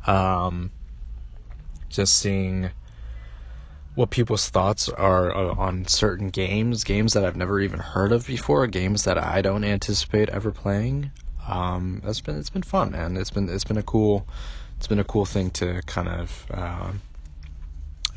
Um, 0.07 0.71
just 1.89 2.17
seeing 2.17 2.71
what 3.95 4.09
people's 4.09 4.49
thoughts 4.49 4.89
are 4.89 5.35
uh, 5.35 5.53
on 5.53 5.85
certain 5.87 6.29
games, 6.29 6.83
games 6.83 7.13
that 7.13 7.23
I've 7.23 7.35
never 7.35 7.59
even 7.59 7.79
heard 7.79 8.11
of 8.11 8.25
before, 8.25 8.65
games 8.67 9.03
that 9.03 9.17
I 9.17 9.41
don't 9.41 9.63
anticipate 9.63 10.29
ever 10.29 10.51
playing. 10.51 11.11
Um, 11.47 12.01
that's 12.03 12.21
been 12.21 12.37
it's 12.37 12.49
been 12.49 12.63
fun, 12.63 12.91
man. 12.91 13.17
It's 13.17 13.29
been 13.29 13.49
it's 13.49 13.65
been 13.65 13.77
a 13.77 13.83
cool 13.83 14.27
it's 14.77 14.87
been 14.87 14.99
a 14.99 15.03
cool 15.03 15.25
thing 15.25 15.51
to 15.51 15.81
kind 15.85 16.07
of 16.07 16.45
uh, 16.51 16.91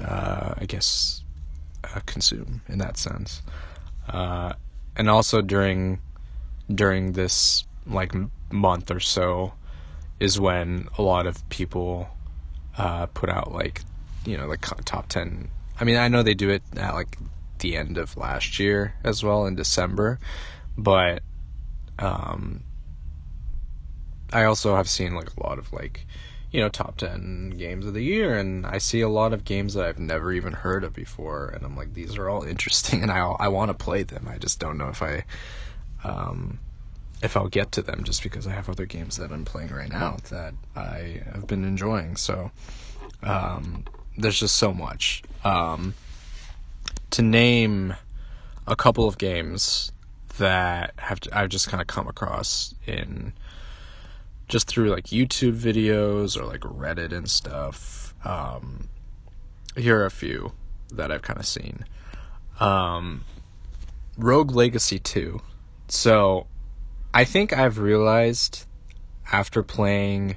uh, 0.02 0.54
I 0.56 0.64
guess 0.66 1.22
uh, 1.84 2.00
consume 2.06 2.62
in 2.68 2.78
that 2.78 2.96
sense, 2.96 3.42
uh, 4.08 4.52
and 4.96 5.08
also 5.10 5.42
during 5.42 6.00
during 6.72 7.12
this 7.12 7.64
like 7.86 8.12
month 8.50 8.90
or 8.90 9.00
so 9.00 9.52
is 10.18 10.40
when 10.40 10.88
a 10.98 11.02
lot 11.02 11.26
of 11.26 11.48
people 11.48 12.08
uh, 12.78 13.06
put 13.06 13.28
out 13.28 13.52
like 13.52 13.82
you 14.24 14.36
know 14.36 14.46
like 14.46 14.60
top 14.84 15.08
10 15.08 15.48
i 15.80 15.84
mean 15.84 15.96
i 15.96 16.08
know 16.08 16.22
they 16.22 16.34
do 16.34 16.50
it 16.50 16.62
at 16.76 16.94
like 16.94 17.16
the 17.60 17.76
end 17.76 17.96
of 17.96 18.16
last 18.16 18.58
year 18.58 18.94
as 19.04 19.22
well 19.22 19.46
in 19.46 19.54
december 19.54 20.18
but 20.76 21.22
um 21.98 22.62
i 24.32 24.44
also 24.44 24.74
have 24.74 24.88
seen 24.88 25.14
like 25.14 25.28
a 25.36 25.42
lot 25.46 25.58
of 25.58 25.72
like 25.72 26.06
you 26.56 26.62
know 26.62 26.70
top 26.70 26.96
10 26.96 27.50
games 27.50 27.84
of 27.84 27.92
the 27.92 28.02
year 28.02 28.38
and 28.38 28.64
i 28.66 28.78
see 28.78 29.02
a 29.02 29.08
lot 29.10 29.34
of 29.34 29.44
games 29.44 29.74
that 29.74 29.84
i've 29.84 29.98
never 29.98 30.32
even 30.32 30.54
heard 30.54 30.84
of 30.84 30.94
before 30.94 31.48
and 31.48 31.66
i'm 31.66 31.76
like 31.76 31.92
these 31.92 32.16
are 32.16 32.30
all 32.30 32.42
interesting 32.54 33.02
and 33.02 33.12
i 33.12 33.18
i 33.18 33.46
want 33.46 33.68
to 33.68 33.74
play 33.74 34.02
them 34.02 34.26
i 34.26 34.38
just 34.38 34.58
don't 34.58 34.78
know 34.78 34.88
if 34.88 35.02
i 35.02 35.22
um 36.02 36.58
if 37.22 37.36
I'll 37.36 37.48
get 37.48 37.72
to 37.72 37.82
them 37.82 38.04
just 38.04 38.22
because 38.22 38.46
I 38.46 38.52
have 38.52 38.68
other 38.68 38.86
games 38.86 39.16
that 39.16 39.32
I'm 39.32 39.44
playing 39.44 39.70
right 39.70 39.90
now 39.90 40.18
that 40.30 40.54
I 40.74 41.22
have 41.32 41.46
been 41.46 41.64
enjoying. 41.64 42.16
So, 42.16 42.50
um, 43.22 43.84
there's 44.18 44.38
just 44.38 44.56
so 44.56 44.72
much. 44.72 45.22
Um, 45.42 45.94
to 47.10 47.22
name 47.22 47.94
a 48.66 48.76
couple 48.76 49.08
of 49.08 49.16
games 49.16 49.92
that 50.38 50.92
have 50.98 51.20
I've 51.32 51.48
just 51.48 51.68
kind 51.68 51.80
of 51.80 51.86
come 51.86 52.06
across 52.06 52.74
in 52.86 53.32
just 54.48 54.68
through 54.68 54.90
like 54.90 55.06
YouTube 55.06 55.56
videos 55.56 56.36
or 56.36 56.44
like 56.44 56.60
Reddit 56.60 57.12
and 57.12 57.28
stuff. 57.28 58.14
Um, 58.24 58.88
here 59.76 60.00
are 60.00 60.06
a 60.06 60.10
few 60.10 60.52
that 60.92 61.10
I've 61.10 61.22
kind 61.22 61.38
of 61.38 61.46
seen. 61.46 61.84
Um, 62.60 63.24
Rogue 64.16 64.52
Legacy 64.52 64.98
2. 64.98 65.40
So 65.88 66.46
I 67.12 67.24
think 67.24 67.52
I've 67.52 67.78
realized 67.78 68.66
after 69.32 69.62
playing 69.62 70.36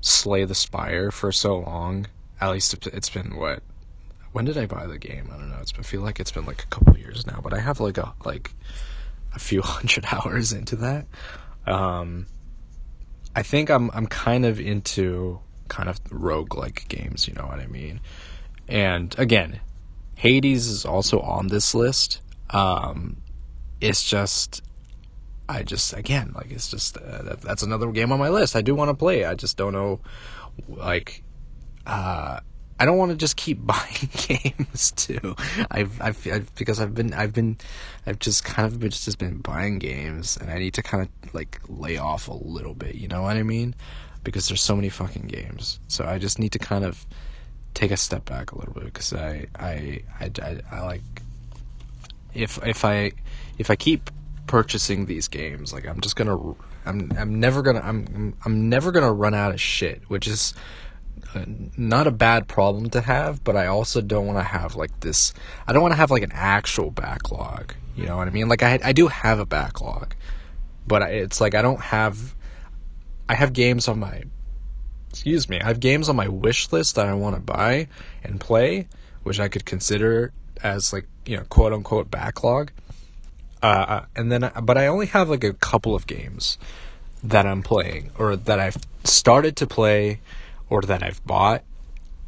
Slay 0.00 0.44
the 0.44 0.54
Spire 0.54 1.10
for 1.10 1.32
so 1.32 1.58
long 1.58 2.06
at 2.40 2.50
least 2.50 2.86
it's 2.86 3.08
been 3.08 3.36
what 3.36 3.62
when 4.32 4.44
did 4.44 4.58
I 4.58 4.66
buy 4.66 4.86
the 4.86 4.98
game? 4.98 5.30
I 5.32 5.38
don't 5.38 5.50
know. 5.50 5.58
It's 5.60 5.72
I 5.78 5.82
feel 5.82 6.02
like 6.02 6.20
it's 6.20 6.30
been 6.30 6.44
like 6.44 6.62
a 6.62 6.66
couple 6.66 6.98
years 6.98 7.26
now, 7.26 7.40
but 7.42 7.54
I 7.54 7.58
have 7.58 7.80
like 7.80 7.96
a 7.96 8.12
like 8.24 8.52
a 9.34 9.38
few 9.38 9.62
hundred 9.64 10.04
hours 10.12 10.52
into 10.52 10.76
that. 10.76 11.06
Um, 11.66 12.26
I 13.36 13.42
think 13.42 13.70
I'm 13.70 13.90
I'm 13.92 14.06
kind 14.06 14.46
of 14.46 14.58
into 14.58 15.40
kind 15.68 15.90
of 15.90 16.00
rogue 16.10 16.56
like 16.56 16.88
games, 16.88 17.28
you 17.28 17.34
know 17.34 17.44
what 17.44 17.60
I 17.60 17.66
mean? 17.66 18.00
And 18.66 19.14
again, 19.18 19.60
Hades 20.14 20.66
is 20.66 20.86
also 20.86 21.20
on 21.20 21.48
this 21.48 21.74
list. 21.74 22.22
Um, 22.48 23.18
it's 23.78 24.02
just 24.02 24.62
I 25.50 25.64
just 25.64 25.92
again 25.92 26.32
like 26.34 26.50
it's 26.50 26.70
just 26.70 26.96
uh, 26.96 27.22
that, 27.22 27.42
that's 27.42 27.62
another 27.62 27.92
game 27.92 28.10
on 28.10 28.18
my 28.18 28.30
list. 28.30 28.56
I 28.56 28.62
do 28.62 28.74
want 28.74 28.88
to 28.88 28.94
play. 28.94 29.26
I 29.26 29.34
just 29.34 29.58
don't 29.58 29.74
know 29.74 30.00
like 30.68 31.22
uh, 31.86 32.40
I 32.78 32.84
don't 32.84 32.98
want 32.98 33.10
to 33.10 33.16
just 33.16 33.36
keep 33.36 33.64
buying 33.66 34.10
games 34.16 34.92
too. 34.92 35.34
I've, 35.70 36.00
I've, 36.00 36.26
I've, 36.26 36.54
because 36.54 36.80
I've 36.80 36.94
been, 36.94 37.12
I've 37.14 37.32
been, 37.32 37.56
I've 38.06 38.18
just 38.18 38.44
kind 38.44 38.70
of 38.70 38.80
been, 38.80 38.90
just 38.90 39.18
been 39.18 39.38
buying 39.38 39.78
games, 39.78 40.36
and 40.36 40.50
I 40.50 40.58
need 40.58 40.74
to 40.74 40.82
kind 40.82 41.08
of 41.24 41.34
like 41.34 41.60
lay 41.68 41.96
off 41.96 42.28
a 42.28 42.34
little 42.34 42.74
bit. 42.74 42.94
You 42.94 43.08
know 43.08 43.22
what 43.22 43.36
I 43.36 43.42
mean? 43.42 43.74
Because 44.24 44.48
there's 44.48 44.62
so 44.62 44.76
many 44.76 44.88
fucking 44.88 45.26
games, 45.26 45.80
so 45.88 46.04
I 46.04 46.18
just 46.18 46.38
need 46.38 46.52
to 46.52 46.58
kind 46.58 46.84
of 46.84 47.06
take 47.74 47.90
a 47.90 47.96
step 47.96 48.24
back 48.24 48.52
a 48.52 48.58
little 48.58 48.72
bit 48.72 48.84
because 48.84 49.12
I, 49.12 49.46
I, 49.58 50.00
I, 50.18 50.30
I, 50.42 50.60
I 50.72 50.80
like 50.80 51.02
if 52.34 52.58
if 52.66 52.84
I 52.84 53.12
if 53.58 53.70
I 53.70 53.76
keep 53.76 54.10
purchasing 54.46 55.06
these 55.06 55.28
games, 55.28 55.72
like 55.72 55.86
I'm 55.86 56.00
just 56.00 56.16
gonna, 56.16 56.36
I'm, 56.84 57.12
I'm 57.18 57.40
never 57.40 57.62
gonna, 57.62 57.80
I'm, 57.80 58.34
I'm 58.44 58.68
never 58.68 58.92
gonna 58.92 59.12
run 59.12 59.34
out 59.34 59.52
of 59.52 59.60
shit, 59.60 60.02
which 60.08 60.26
is 60.26 60.54
not 61.76 62.06
a 62.06 62.10
bad 62.10 62.48
problem 62.48 62.90
to 62.90 63.00
have, 63.00 63.42
but 63.44 63.56
I 63.56 63.66
also 63.66 64.00
don't 64.00 64.26
want 64.26 64.38
to 64.38 64.44
have 64.44 64.74
like 64.74 65.00
this. 65.00 65.32
I 65.66 65.72
don't 65.72 65.82
want 65.82 65.92
to 65.92 65.96
have 65.96 66.10
like 66.10 66.22
an 66.22 66.32
actual 66.32 66.90
backlog. 66.90 67.74
You 67.96 68.06
know 68.06 68.16
what 68.16 68.28
I 68.28 68.30
mean? 68.30 68.48
Like 68.48 68.62
I 68.62 68.78
I 68.82 68.92
do 68.92 69.08
have 69.08 69.38
a 69.38 69.46
backlog, 69.46 70.14
but 70.86 71.02
it's 71.02 71.40
like 71.40 71.54
I 71.54 71.62
don't 71.62 71.80
have. 71.80 72.34
I 73.28 73.34
have 73.34 73.52
games 73.52 73.88
on 73.88 73.98
my. 73.98 74.22
Excuse 75.10 75.48
me. 75.48 75.60
I 75.60 75.64
have 75.64 75.80
games 75.80 76.08
on 76.08 76.16
my 76.16 76.28
wish 76.28 76.70
list 76.72 76.94
that 76.96 77.06
I 77.06 77.14
want 77.14 77.36
to 77.36 77.40
buy 77.40 77.88
and 78.22 78.38
play, 78.38 78.86
which 79.22 79.40
I 79.40 79.48
could 79.48 79.64
consider 79.64 80.32
as 80.62 80.92
like 80.92 81.06
you 81.24 81.36
know 81.36 81.44
quote 81.48 81.72
unquote 81.72 82.10
backlog. 82.10 82.70
Uh, 83.62 84.02
and 84.14 84.30
then, 84.30 84.50
but 84.62 84.76
I 84.76 84.86
only 84.86 85.06
have 85.06 85.30
like 85.30 85.42
a 85.42 85.54
couple 85.54 85.94
of 85.94 86.06
games 86.06 86.58
that 87.24 87.46
I'm 87.46 87.62
playing 87.62 88.10
or 88.18 88.36
that 88.36 88.60
I've 88.60 88.76
started 89.04 89.56
to 89.56 89.66
play 89.66 90.20
or 90.68 90.82
that 90.82 91.02
I've 91.02 91.24
bought, 91.24 91.64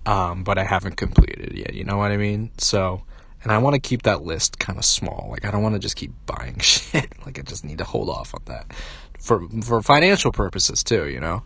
um, 0.06 0.44
but 0.44 0.58
I 0.58 0.64
haven't 0.64 0.96
completed 0.96 1.52
yet. 1.56 1.74
You 1.74 1.84
know 1.84 1.96
what 1.96 2.10
I 2.10 2.16
mean? 2.16 2.50
So, 2.58 3.02
and 3.42 3.52
I 3.52 3.58
want 3.58 3.74
to 3.74 3.80
keep 3.80 4.02
that 4.02 4.22
list 4.22 4.58
kind 4.58 4.78
of 4.78 4.84
small. 4.84 5.28
Like 5.30 5.44
I 5.44 5.50
don't 5.50 5.62
want 5.62 5.74
to 5.74 5.78
just 5.78 5.96
keep 5.96 6.12
buying 6.26 6.58
shit. 6.60 7.12
like 7.26 7.38
I 7.38 7.42
just 7.42 7.64
need 7.64 7.78
to 7.78 7.84
hold 7.84 8.08
off 8.08 8.34
on 8.34 8.42
that 8.46 8.72
for 9.18 9.48
for 9.62 9.82
financial 9.82 10.32
purposes 10.32 10.82
too. 10.82 11.08
You 11.08 11.20
know. 11.20 11.42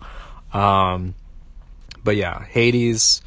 Um, 0.53 1.15
but 2.05 2.17
yeah, 2.17 2.45
Hades. 2.45 3.23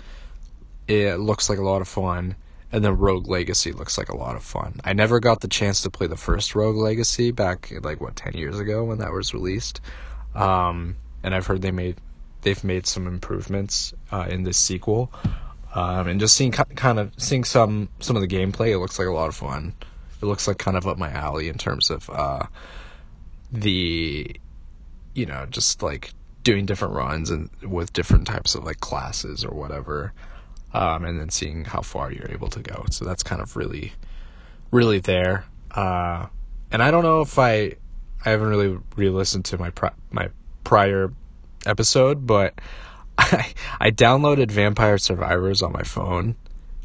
It 0.88 1.20
looks 1.20 1.50
like 1.50 1.58
a 1.58 1.64
lot 1.64 1.82
of 1.82 1.88
fun. 1.88 2.36
And 2.72 2.84
then 2.84 2.98
Rogue 2.98 3.28
Legacy 3.28 3.72
looks 3.72 3.98
like 3.98 4.10
a 4.10 4.18
lot 4.18 4.36
of 4.36 4.44
fun. 4.44 4.82
I 4.84 4.94
never 4.94 5.20
got 5.20 5.42
the 5.42 5.48
chance 5.48 5.82
to 5.82 5.90
play 5.90 6.08
the 6.08 6.18
first 6.18 6.56
Rogue 6.56 6.76
Legacy 6.76 7.32
back 7.32 7.72
like 7.82 8.02
what 8.02 8.16
ten 8.16 8.34
years 8.34 8.60
ago 8.60 8.84
when 8.84 9.00
that 9.00 9.12
was 9.12 9.34
released. 9.34 9.82
Um, 10.36 10.98
and 11.24 11.34
I've 11.34 11.48
heard 11.48 11.62
they 11.62 11.72
made 11.72 11.98
they've 12.46 12.64
made 12.64 12.86
some 12.88 13.08
improvements 13.08 13.94
uh, 14.12 14.28
in 14.30 14.44
this 14.44 14.58
sequel. 14.58 15.12
Um, 15.74 16.08
and 16.08 16.22
just 16.22 16.38
seeing 16.38 16.54
kind 16.54 17.00
of 17.00 17.12
seeing 17.18 17.44
some 17.44 17.90
some 18.00 18.16
of 18.16 18.22
the 18.22 18.30
gameplay, 18.30 18.70
it 18.72 18.78
looks 18.78 18.98
like 18.98 19.10
a 19.10 19.12
lot 19.12 19.28
of 19.28 19.36
fun. 19.36 19.74
It 20.22 20.26
looks 20.26 20.48
like 20.48 20.58
kind 20.58 20.78
of 20.78 20.88
up 20.88 20.98
my 20.98 21.10
alley 21.10 21.50
in 21.50 21.58
terms 21.58 21.90
of 21.90 22.10
uh, 22.10 22.44
the, 23.52 24.34
you 25.14 25.26
know, 25.26 25.46
just 25.50 25.84
like 25.84 26.14
doing 26.44 26.66
different 26.66 26.94
runs 26.94 27.30
and 27.30 27.50
with 27.62 27.92
different 27.92 28.26
types 28.26 28.56
of 28.56 28.64
like 28.64 28.80
classes 28.80 29.44
or 29.44 29.54
whatever, 29.54 30.14
um, 30.74 31.04
and 31.04 31.20
then 31.20 31.30
seeing 31.30 31.66
how 31.66 31.82
far 31.82 32.10
you're 32.10 32.32
able 32.32 32.48
to 32.48 32.62
go. 32.62 32.86
So 32.92 33.04
that's 33.04 33.24
kind 33.24 33.42
of 33.42 33.58
really, 33.58 33.92
really 34.72 35.00
there. 35.00 35.44
Uh, 35.72 36.28
and 36.72 36.82
I 36.82 36.92
don't 36.92 37.04
know 37.04 37.20
if 37.20 37.38
I, 37.38 37.74
I 38.24 38.30
haven't 38.30 38.48
really 38.48 38.78
re-listened 38.96 39.44
to 39.46 39.58
my 39.58 39.72
pri- 39.72 39.94
my 40.10 40.30
prior 40.64 41.12
episode, 41.68 42.26
but 42.26 42.54
I 43.18 43.54
I 43.80 43.92
downloaded 43.92 44.52
Vampire 44.52 44.98
Survivors 44.98 45.62
on 45.62 45.72
my 45.72 45.84
phone 45.84 46.36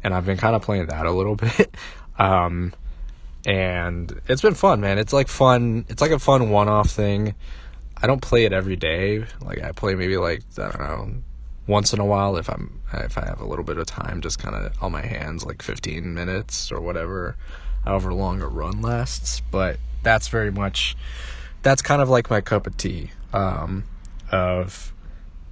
and 0.03 0.13
I've 0.13 0.25
been 0.25 0.37
kind 0.37 0.55
of 0.55 0.61
playing 0.61 0.87
that 0.87 1.05
a 1.05 1.11
little 1.11 1.35
bit. 1.47 1.75
um, 2.17 2.73
and 3.45 4.21
it's 4.27 4.41
been 4.41 4.53
fun, 4.53 4.81
man. 4.81 4.99
It's 4.99 5.13
like 5.13 5.27
fun. 5.27 5.85
It's 5.89 6.01
like 6.01 6.11
a 6.11 6.19
fun 6.19 6.49
one-off 6.51 6.89
thing. 6.89 7.33
I 7.97 8.07
don't 8.07 8.21
play 8.21 8.45
it 8.45 8.53
every 8.53 8.75
day. 8.75 9.25
Like 9.41 9.63
I 9.63 9.71
play 9.71 9.95
maybe 9.95 10.17
like 10.17 10.43
I 10.57 10.69
don't 10.69 10.79
know 10.79 11.13
once 11.67 11.93
in 11.93 11.99
a 11.99 12.05
while 12.05 12.37
if 12.37 12.49
I'm 12.49 12.81
if 12.93 13.17
I 13.17 13.25
have 13.25 13.41
a 13.41 13.45
little 13.45 13.63
bit 13.63 13.77
of 13.77 13.87
time, 13.87 14.21
just 14.21 14.39
kind 14.39 14.55
of 14.55 14.73
on 14.81 14.91
my 14.91 15.05
hands, 15.05 15.45
like 15.45 15.61
15 15.61 16.13
minutes 16.13 16.71
or 16.71 16.81
whatever, 16.81 17.35
however 17.83 18.13
long 18.13 18.41
a 18.41 18.47
run 18.47 18.81
lasts. 18.81 19.41
But 19.51 19.77
that's 20.03 20.27
very 20.27 20.51
much 20.51 20.95
that's 21.63 21.81
kind 21.81 22.01
of 22.01 22.09
like 22.09 22.29
my 22.29 22.41
cup 22.41 22.65
of 22.65 22.75
tea 22.77 23.11
um, 23.33 23.83
of 24.31 24.93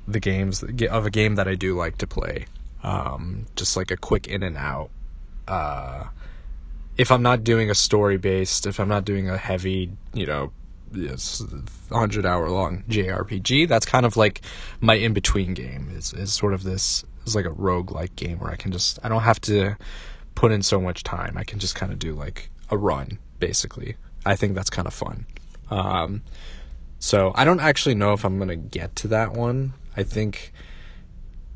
the 0.07 0.19
games 0.19 0.63
of 0.63 1.05
a 1.05 1.09
game 1.09 1.35
that 1.35 1.47
I 1.47 1.55
do 1.55 1.75
like 1.75 1.97
to 1.99 2.07
play. 2.07 2.45
Um, 2.81 3.45
just 3.55 3.75
like 3.77 3.91
a 3.91 3.97
quick 3.97 4.27
in 4.27 4.41
and 4.41 4.57
out. 4.57 4.89
Uh, 5.47 6.05
if 6.97 7.11
I'm 7.11 7.21
not 7.21 7.43
doing 7.43 7.69
a 7.69 7.75
story 7.75 8.17
based, 8.17 8.65
if 8.65 8.79
I'm 8.79 8.87
not 8.87 9.05
doing 9.05 9.29
a 9.29 9.37
heavy, 9.37 9.91
you 10.13 10.25
know, 10.25 10.51
yes, 10.93 11.41
100 11.89 12.25
hour 12.25 12.49
long 12.49 12.83
JRPG, 12.89 13.67
that's 13.67 13.85
kind 13.85 14.05
of 14.05 14.17
like 14.17 14.41
my 14.81 14.95
in 14.95 15.13
between 15.13 15.53
game. 15.53 15.89
Is 15.95 16.13
is 16.13 16.33
sort 16.33 16.53
of 16.53 16.63
this 16.63 17.03
is 17.25 17.35
like 17.35 17.45
a 17.45 17.51
rogue 17.51 17.91
like 17.91 18.15
game 18.15 18.39
where 18.39 18.51
I 18.51 18.55
can 18.55 18.71
just 18.71 18.99
I 19.03 19.09
don't 19.09 19.21
have 19.21 19.41
to 19.41 19.75
put 20.35 20.51
in 20.51 20.61
so 20.61 20.79
much 20.79 21.03
time. 21.03 21.37
I 21.37 21.43
can 21.43 21.59
just 21.59 21.75
kind 21.75 21.91
of 21.91 21.99
do 21.99 22.13
like 22.13 22.49
a 22.69 22.77
run 22.77 23.19
basically. 23.39 23.95
I 24.25 24.35
think 24.35 24.55
that's 24.55 24.69
kind 24.69 24.87
of 24.87 24.93
fun. 24.93 25.25
Um, 25.69 26.23
so 26.99 27.31
I 27.35 27.45
don't 27.45 27.59
actually 27.59 27.95
know 27.95 28.13
if 28.13 28.23
I'm 28.23 28.37
gonna 28.37 28.55
get 28.55 28.95
to 28.97 29.07
that 29.09 29.33
one. 29.33 29.73
I 29.95 30.03
think 30.03 30.53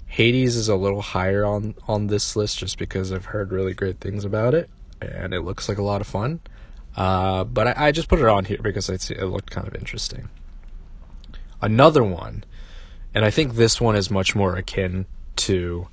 Hades 0.07 0.55
is 0.55 0.69
a 0.69 0.75
little 0.75 1.01
higher 1.01 1.45
on 1.45 1.75
on 1.87 2.07
this 2.07 2.35
list 2.35 2.57
just 2.59 2.77
because 2.77 3.11
I've 3.11 3.25
heard 3.25 3.51
really 3.51 3.73
great 3.73 3.99
things 3.99 4.25
about 4.25 4.53
it, 4.53 4.69
and 5.01 5.33
it 5.33 5.41
looks 5.41 5.67
like 5.67 5.77
a 5.77 5.83
lot 5.83 6.01
of 6.01 6.07
fun. 6.07 6.39
Uh, 6.95 7.43
but 7.43 7.67
I, 7.69 7.87
I, 7.87 7.91
just 7.91 8.07
put 8.07 8.19
it 8.19 8.27
on 8.27 8.45
here 8.45 8.59
because 8.61 8.87
it, 8.87 9.09
it 9.09 9.25
looked 9.25 9.49
kind 9.49 9.67
of 9.67 9.73
interesting. 9.73 10.29
Another 11.59 12.03
one, 12.03 12.43
and 13.15 13.25
I 13.25 13.31
think 13.31 13.55
this 13.55 13.81
one 13.81 13.95
is 13.95 14.11
much 14.11 14.35
more 14.35 14.55
akin 14.55 15.07
to 15.37 15.87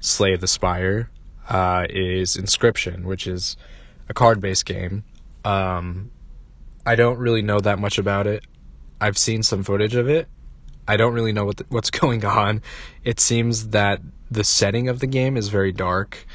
Slay 0.00 0.36
the 0.36 0.46
Spire, 0.46 1.08
uh, 1.48 1.86
is 1.88 2.36
Inscription, 2.36 3.06
which 3.06 3.26
is 3.26 3.56
a 4.08 4.14
card 4.14 4.40
based 4.40 4.66
game. 4.66 5.04
Um, 5.44 6.10
I 6.84 6.94
don't 6.94 7.18
really 7.18 7.42
know 7.42 7.60
that 7.60 7.78
much 7.78 7.96
about 7.96 8.26
it. 8.26 8.44
I've 9.00 9.18
seen 9.18 9.42
some 9.42 9.62
footage 9.62 9.94
of 9.94 10.08
it. 10.08 10.28
I 10.86 10.96
don't 10.96 11.12
really 11.12 11.32
know 11.32 11.44
what 11.44 11.58
the, 11.58 11.66
what's 11.68 11.90
going 12.02 12.24
on. 12.24 12.62
It 13.04 13.20
seems 13.20 13.68
that 13.68 14.00
the 14.30 14.44
setting 14.44 14.88
of 14.88 15.00
the 15.00 15.06
game 15.06 15.36
is 15.36 15.48
very 15.48 15.72
dark 15.72 16.26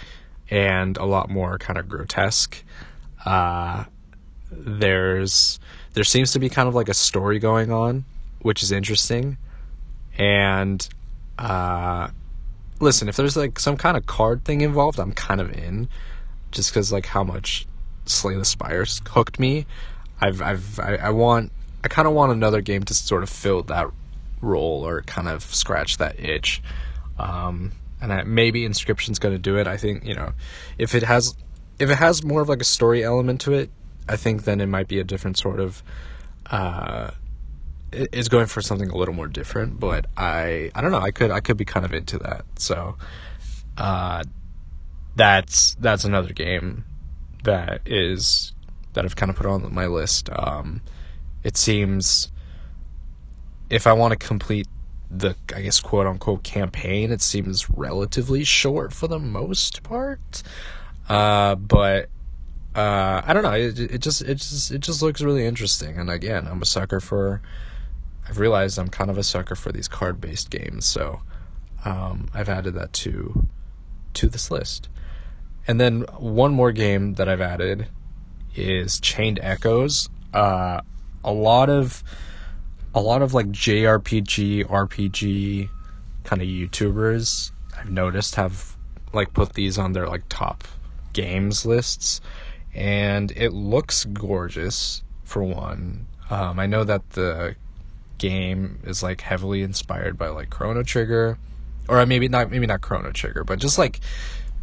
and 0.49 0.97
a 0.97 1.05
lot 1.05 1.29
more 1.29 1.57
kind 1.57 1.79
of 1.79 1.87
grotesque. 1.87 2.63
Uh, 3.25 3.85
there's 4.51 5.59
there 5.93 6.03
seems 6.03 6.31
to 6.33 6.39
be 6.39 6.49
kind 6.49 6.67
of 6.67 6.75
like 6.75 6.89
a 6.89 6.93
story 6.93 7.39
going 7.39 7.71
on, 7.71 8.05
which 8.41 8.63
is 8.63 8.71
interesting. 8.71 9.37
And 10.17 10.87
uh, 11.37 12.09
listen, 12.79 13.09
if 13.09 13.15
there's 13.15 13.37
like 13.37 13.59
some 13.59 13.77
kind 13.77 13.97
of 13.97 14.05
card 14.05 14.43
thing 14.45 14.61
involved, 14.61 14.99
I'm 14.99 15.13
kind 15.13 15.41
of 15.41 15.51
in, 15.51 15.87
just 16.51 16.71
because 16.71 16.91
like 16.91 17.05
how 17.05 17.23
much 17.23 17.67
Slay 18.05 18.35
the 18.35 18.45
Spires 18.45 19.01
hooked 19.09 19.39
me. 19.39 19.65
I've 20.21 20.41
I've 20.41 20.79
I, 20.79 20.95
I 20.95 21.09
want 21.09 21.51
I 21.83 21.87
kind 21.87 22.07
of 22.07 22.13
want 22.13 22.31
another 22.31 22.61
game 22.61 22.83
to 22.83 22.93
sort 22.93 23.23
of 23.23 23.29
fill 23.29 23.63
that 23.63 23.87
role 24.41 24.85
or 24.85 25.01
kind 25.03 25.27
of 25.27 25.43
scratch 25.43 25.97
that 25.97 26.19
itch. 26.19 26.61
Um, 27.17 27.71
and 28.01 28.11
I, 28.11 28.23
maybe 28.23 28.65
Inscription's 28.65 29.19
going 29.19 29.33
to 29.33 29.39
do 29.39 29.57
it. 29.57 29.67
I 29.67 29.77
think 29.77 30.05
you 30.05 30.13
know, 30.13 30.33
if 30.77 30.95
it 30.95 31.03
has 31.03 31.35
if 31.79 31.89
it 31.89 31.95
has 31.95 32.23
more 32.23 32.41
of 32.41 32.49
like 32.49 32.61
a 32.61 32.65
story 32.65 33.03
element 33.03 33.41
to 33.41 33.53
it, 33.53 33.69
I 34.07 34.15
think 34.15 34.43
then 34.43 34.61
it 34.61 34.67
might 34.67 34.87
be 34.87 34.99
a 34.99 35.03
different 35.03 35.37
sort 35.37 35.59
of. 35.59 35.83
Uh, 36.45 37.11
is 38.11 38.27
going 38.27 38.47
for 38.47 38.61
something 38.61 38.89
a 38.89 38.97
little 38.97 39.13
more 39.13 39.27
different, 39.27 39.79
but 39.79 40.07
I 40.17 40.71
I 40.73 40.81
don't 40.81 40.91
know. 40.91 40.99
I 40.99 41.11
could 41.11 41.31
I 41.31 41.39
could 41.39 41.57
be 41.57 41.65
kind 41.65 41.85
of 41.85 41.93
into 41.93 42.17
that. 42.19 42.43
So, 42.57 42.97
uh, 43.77 44.23
that's 45.15 45.75
that's 45.75 46.03
another 46.03 46.33
game 46.33 46.85
that 47.43 47.81
is 47.85 48.53
that 48.93 49.05
I've 49.05 49.15
kind 49.15 49.29
of 49.29 49.35
put 49.35 49.45
on 49.45 49.73
my 49.73 49.85
list. 49.85 50.29
Um, 50.31 50.81
it 51.43 51.57
seems 51.57 52.31
if 53.69 53.87
I 53.87 53.93
want 53.93 54.11
to 54.11 54.27
complete 54.27 54.67
the 55.09 55.35
I 55.55 55.61
guess 55.61 55.79
quote 55.79 56.07
unquote 56.07 56.43
campaign, 56.43 57.11
it 57.11 57.21
seems 57.21 57.69
relatively 57.69 58.43
short 58.43 58.93
for 58.93 59.07
the 59.07 59.19
most 59.19 59.83
part. 59.83 60.43
Uh, 61.07 61.55
but 61.55 62.09
uh, 62.75 63.21
I 63.23 63.33
don't 63.33 63.43
know. 63.43 63.53
It, 63.53 63.79
it 63.79 63.97
just 63.99 64.21
it 64.21 64.35
just 64.35 64.71
it 64.71 64.79
just 64.79 65.01
looks 65.01 65.21
really 65.21 65.45
interesting. 65.45 65.97
And 65.97 66.09
again, 66.09 66.47
I'm 66.47 66.61
a 66.61 66.65
sucker 66.65 66.99
for. 66.99 67.41
I've 68.27 68.39
realized 68.39 68.79
I'm 68.79 68.87
kind 68.87 69.11
of 69.11 69.17
a 69.17 69.23
sucker 69.23 69.55
for 69.55 69.71
these 69.71 69.89
card 69.89 70.21
based 70.21 70.49
games, 70.49 70.85
so 70.85 71.21
um, 71.83 72.29
I've 72.33 72.47
added 72.47 72.73
that 72.75 72.93
to 72.93 73.47
to 74.13 74.27
this 74.27 74.49
list. 74.49 74.87
And 75.67 75.79
then 75.79 76.01
one 76.17 76.53
more 76.53 76.71
game 76.71 77.15
that 77.15 77.27
I've 77.27 77.41
added 77.41 77.87
is 78.55 78.99
Chained 78.99 79.39
Echoes. 79.41 80.09
Uh, 80.33 80.81
a 81.23 81.31
lot 81.31 81.69
of 81.69 82.03
a 82.95 83.01
lot 83.01 83.21
of 83.21 83.33
like 83.33 83.47
JRPG, 83.47 84.65
RPG 84.65 85.69
kind 86.23 86.41
of 86.41 86.47
YouTubers 86.47 87.51
I've 87.77 87.89
noticed 87.89 88.35
have 88.35 88.75
like 89.13 89.33
put 89.33 89.53
these 89.53 89.77
on 89.77 89.93
their 89.93 90.07
like 90.07 90.23
top 90.29 90.63
games 91.13 91.65
lists, 91.65 92.21
and 92.73 93.31
it 93.31 93.51
looks 93.51 94.05
gorgeous 94.05 95.03
for 95.23 95.43
one. 95.43 96.07
Um, 96.29 96.59
I 96.59 96.65
know 96.65 96.83
that 96.83 97.11
the 97.11 97.55
game 98.17 98.79
is 98.83 99.03
like 99.03 99.21
heavily 99.21 99.61
inspired 99.61 100.17
by 100.17 100.29
like 100.29 100.49
Chrono 100.49 100.83
Trigger, 100.83 101.37
or 101.87 102.05
maybe 102.05 102.27
not 102.27 102.51
maybe 102.51 102.67
not 102.67 102.81
Chrono 102.81 103.11
Trigger, 103.11 103.43
but 103.43 103.59
just 103.59 103.77
like 103.77 103.99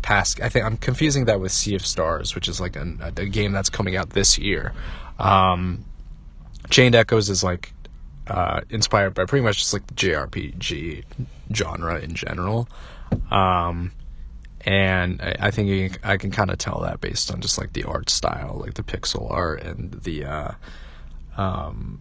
past. 0.02 0.40
I 0.40 0.48
think 0.48 0.64
I'm 0.64 0.76
confusing 0.76 1.26
that 1.26 1.40
with 1.40 1.52
Sea 1.52 1.74
of 1.74 1.84
Stars, 1.84 2.34
which 2.34 2.48
is 2.48 2.60
like 2.60 2.76
a, 2.76 3.12
a 3.16 3.26
game 3.26 3.52
that's 3.52 3.70
coming 3.70 3.96
out 3.96 4.10
this 4.10 4.38
year. 4.38 4.72
Um, 5.18 5.84
Chained 6.70 6.94
Echoes 6.94 7.28
is 7.28 7.42
like 7.44 7.72
uh, 8.26 8.60
inspired 8.70 9.14
by 9.14 9.24
pretty 9.24 9.44
much 9.44 9.58
just 9.58 9.72
like 9.72 9.86
the 9.86 9.94
JRPG 9.94 11.04
genre 11.54 11.98
in 11.98 12.14
general. 12.14 12.68
Um, 13.30 13.92
and 14.62 15.20
I, 15.20 15.36
I 15.40 15.50
think 15.50 15.98
I 16.04 16.16
can 16.16 16.30
kind 16.30 16.50
of 16.50 16.58
tell 16.58 16.80
that 16.80 17.00
based 17.00 17.32
on 17.32 17.40
just 17.40 17.58
like 17.58 17.72
the 17.72 17.84
art 17.84 18.08
style, 18.08 18.58
like 18.60 18.74
the 18.74 18.82
pixel 18.82 19.30
art 19.30 19.62
and 19.62 19.92
the, 20.02 20.24
uh, 20.24 20.52
um, 21.36 22.00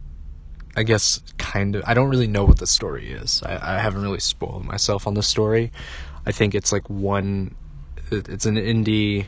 I 0.75 0.83
guess 0.83 1.21
kind 1.37 1.75
of. 1.75 1.83
I 1.85 1.93
don't 1.93 2.09
really 2.09 2.27
know 2.27 2.45
what 2.45 2.59
the 2.59 2.67
story 2.67 3.11
is. 3.11 3.41
I, 3.43 3.75
I 3.75 3.79
haven't 3.79 4.01
really 4.01 4.19
spoiled 4.19 4.65
myself 4.65 5.07
on 5.07 5.13
the 5.15 5.23
story. 5.23 5.71
I 6.25 6.31
think 6.31 6.53
it's 6.53 6.71
like 6.71 6.89
one. 6.89 7.55
It's 8.11 8.45
an 8.45 8.55
indie. 8.55 9.27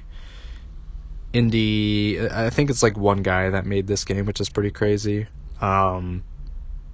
Indie. 1.34 2.32
I 2.32 2.50
think 2.50 2.70
it's 2.70 2.84
like 2.84 2.98
one 2.98 3.22
guy 3.22 3.50
that 3.50 3.66
made 3.66 3.88
this 3.88 4.04
game, 4.06 4.26
which 4.26 4.42
is 4.42 4.50
pretty 4.50 4.72
crazy. 4.72 5.28
Um, 5.62 6.24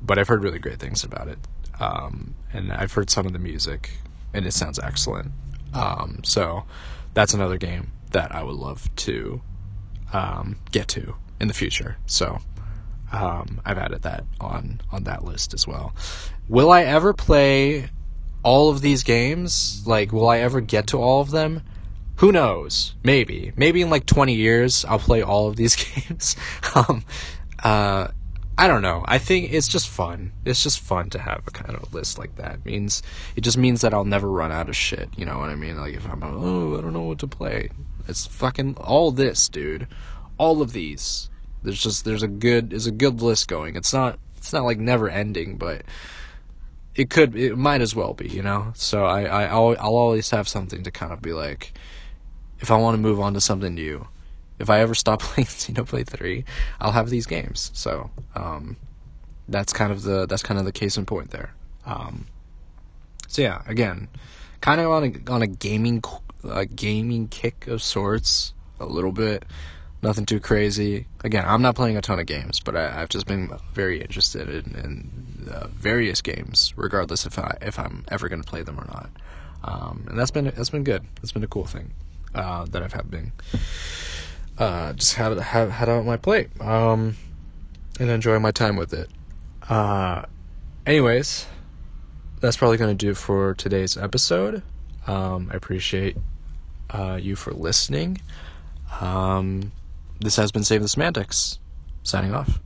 but 0.01 0.19
I've 0.19 0.27
heard 0.27 0.43
really 0.43 0.59
great 0.59 0.79
things 0.79 1.03
about 1.03 1.27
it. 1.27 1.39
Um, 1.79 2.35
and 2.53 2.71
I've 2.71 2.91
heard 2.93 3.09
some 3.09 3.25
of 3.25 3.33
the 3.33 3.39
music, 3.39 3.91
and 4.33 4.45
it 4.45 4.53
sounds 4.53 4.79
excellent. 4.79 5.31
Um, 5.73 6.21
so 6.23 6.63
that's 7.13 7.33
another 7.33 7.57
game 7.57 7.91
that 8.11 8.33
I 8.33 8.43
would 8.43 8.55
love 8.55 8.93
to 8.97 9.41
um, 10.13 10.57
get 10.71 10.87
to 10.89 11.15
in 11.39 11.47
the 11.47 11.53
future. 11.53 11.97
So 12.05 12.39
um, 13.11 13.61
I've 13.65 13.77
added 13.77 14.01
that 14.03 14.23
on 14.39 14.81
on 14.91 15.03
that 15.03 15.23
list 15.23 15.53
as 15.53 15.67
well. 15.67 15.93
Will 16.47 16.71
I 16.71 16.83
ever 16.83 17.13
play 17.13 17.89
all 18.43 18.69
of 18.69 18.81
these 18.81 19.03
games? 19.03 19.83
Like, 19.85 20.11
will 20.11 20.29
I 20.29 20.39
ever 20.39 20.61
get 20.61 20.87
to 20.87 20.97
all 20.97 21.21
of 21.21 21.31
them? 21.31 21.61
Who 22.17 22.31
knows? 22.31 22.95
Maybe. 23.03 23.53
Maybe 23.55 23.81
in 23.81 23.89
like 23.89 24.05
20 24.05 24.33
years, 24.33 24.85
I'll 24.85 24.99
play 24.99 25.21
all 25.21 25.47
of 25.47 25.55
these 25.55 25.75
games. 26.07 26.35
um, 26.75 27.03
uh, 27.63 28.07
I 28.59 28.67
don't 28.67 28.81
know. 28.81 29.03
I 29.07 29.19
think 29.19 29.53
it's 29.53 29.67
just 29.67 29.87
fun. 29.87 30.31
It's 30.43 30.63
just 30.63 30.79
fun 30.79 31.11
to 31.11 31.19
have 31.19 31.43
a 31.45 31.51
kind 31.51 31.75
of 31.75 31.93
list 31.93 32.17
like 32.17 32.35
that. 32.37 32.55
It 32.55 32.65
means 32.65 33.03
it 33.35 33.41
just 33.41 33.57
means 33.57 33.81
that 33.81 33.93
I'll 33.93 34.03
never 34.03 34.29
run 34.31 34.51
out 34.51 34.67
of 34.67 34.75
shit. 34.75 35.09
You 35.15 35.25
know 35.25 35.37
what 35.37 35.49
I 35.49 35.55
mean? 35.55 35.77
Like 35.77 35.93
if 35.93 36.09
I'm 36.09 36.23
oh 36.23 36.75
I 36.75 36.81
don't 36.81 36.93
know 36.93 37.03
what 37.03 37.19
to 37.19 37.27
play, 37.27 37.69
it's 38.07 38.25
fucking 38.25 38.77
all 38.77 39.11
this, 39.11 39.47
dude. 39.47 39.87
All 40.39 40.63
of 40.63 40.73
these. 40.73 41.29
There's 41.61 41.81
just 41.81 42.03
there's 42.03 42.23
a 42.23 42.27
good 42.27 42.71
there's 42.71 42.87
a 42.87 42.91
good 42.91 43.21
list 43.21 43.47
going. 43.47 43.75
It's 43.75 43.93
not 43.93 44.17
it's 44.37 44.51
not 44.51 44.63
like 44.63 44.79
never 44.79 45.07
ending, 45.07 45.57
but 45.57 45.83
it 46.95 47.11
could 47.11 47.35
it 47.35 47.55
might 47.57 47.81
as 47.81 47.95
well 47.95 48.15
be. 48.15 48.27
You 48.27 48.41
know. 48.41 48.71
So 48.73 49.05
I 49.05 49.25
I 49.25 49.43
I'll, 49.45 49.75
I'll 49.79 49.95
always 49.95 50.31
have 50.31 50.47
something 50.47 50.81
to 50.81 50.89
kind 50.89 51.13
of 51.13 51.21
be 51.21 51.33
like, 51.33 51.73
if 52.59 52.71
I 52.71 52.77
want 52.77 52.95
to 52.95 53.01
move 53.01 53.19
on 53.19 53.33
to 53.33 53.41
something 53.41 53.73
new 53.73 54.07
if 54.59 54.69
I 54.69 54.79
ever 54.79 54.95
stop 54.95 55.21
playing 55.21 55.47
Xenoblade 55.47 56.07
Three, 56.07 56.45
I'll 56.79 56.91
have 56.91 57.09
these 57.09 57.25
games. 57.25 57.71
So 57.73 58.09
um, 58.35 58.77
that's 59.47 59.73
kind 59.73 59.91
of 59.91 60.03
the 60.03 60.25
that's 60.25 60.43
kind 60.43 60.59
of 60.59 60.65
the 60.65 60.71
case 60.71 60.97
in 60.97 61.05
point 61.05 61.31
there. 61.31 61.53
Um, 61.85 62.27
so 63.27 63.41
yeah, 63.41 63.61
again, 63.67 64.07
kind 64.61 64.81
of 64.81 64.91
on 64.91 65.03
a 65.03 65.31
on 65.31 65.41
a 65.41 65.47
gaming 65.47 66.03
a 66.43 66.65
gaming 66.65 67.27
kick 67.27 67.67
of 67.67 67.81
sorts, 67.81 68.53
a 68.79 68.85
little 68.85 69.11
bit. 69.11 69.45
Nothing 70.03 70.27
too 70.27 70.39
crazy. 70.39 71.07
Again, 71.23 71.43
I'm 71.47 71.63
not 71.63 71.75
playing 71.75 71.97
a 71.97 72.01
ton 72.01 72.19
of 72.19 72.27
games, 72.27 72.59
but 72.59 72.75
I, 72.75 72.91
have 72.91 73.09
just 73.09 73.25
been 73.25 73.49
very 73.73 73.99
interested 73.99 74.47
in, 74.47 74.75
in 74.75 75.49
uh, 75.51 75.67
various 75.69 76.21
games, 76.21 76.71
regardless 76.77 77.25
if 77.25 77.39
I 77.39 77.57
if 77.61 77.79
I'm 77.79 78.05
ever 78.09 78.29
going 78.29 78.41
to 78.41 78.47
play 78.47 78.61
them 78.61 78.79
or 78.79 78.85
not. 78.85 79.09
Um, 79.63 80.05
and 80.07 80.17
that's 80.17 80.29
been 80.29 80.45
that's 80.45 80.69
been 80.69 80.83
good. 80.83 81.03
That's 81.15 81.31
been 81.31 81.43
a 81.43 81.47
cool 81.47 81.65
thing 81.65 81.93
uh, 82.37 82.65
that 82.65 82.83
I've 82.83 82.93
had 82.93 83.09
been 83.09 83.31
uh, 84.57 84.93
just 84.93 85.15
had 85.15 85.37
had 85.39 85.69
had 85.69 85.89
on 85.89 86.05
my 86.05 86.17
plate 86.17 86.49
um, 86.61 87.15
and 87.99 88.09
enjoy 88.09 88.39
my 88.39 88.51
time 88.51 88.75
with 88.75 88.93
it. 88.93 89.09
Uh, 89.69 90.23
anyways, 90.85 91.45
that's 92.39 92.57
probably 92.57 92.77
going 92.77 92.95
to 92.95 93.05
do 93.05 93.13
for 93.13 93.53
today's 93.53 93.97
episode. 93.97 94.63
Um, 95.05 95.49
I 95.51 95.55
appreciate 95.55 96.17
uh, 96.89 97.19
you 97.21 97.35
for 97.35 97.51
listening. 97.51 98.21
Um, 99.01 99.71
this 100.19 100.35
has 100.37 100.51
been 100.51 100.63
Save 100.63 100.81
the 100.81 100.87
Semantics. 100.87 101.59
Signing 102.03 102.33
off. 102.33 102.59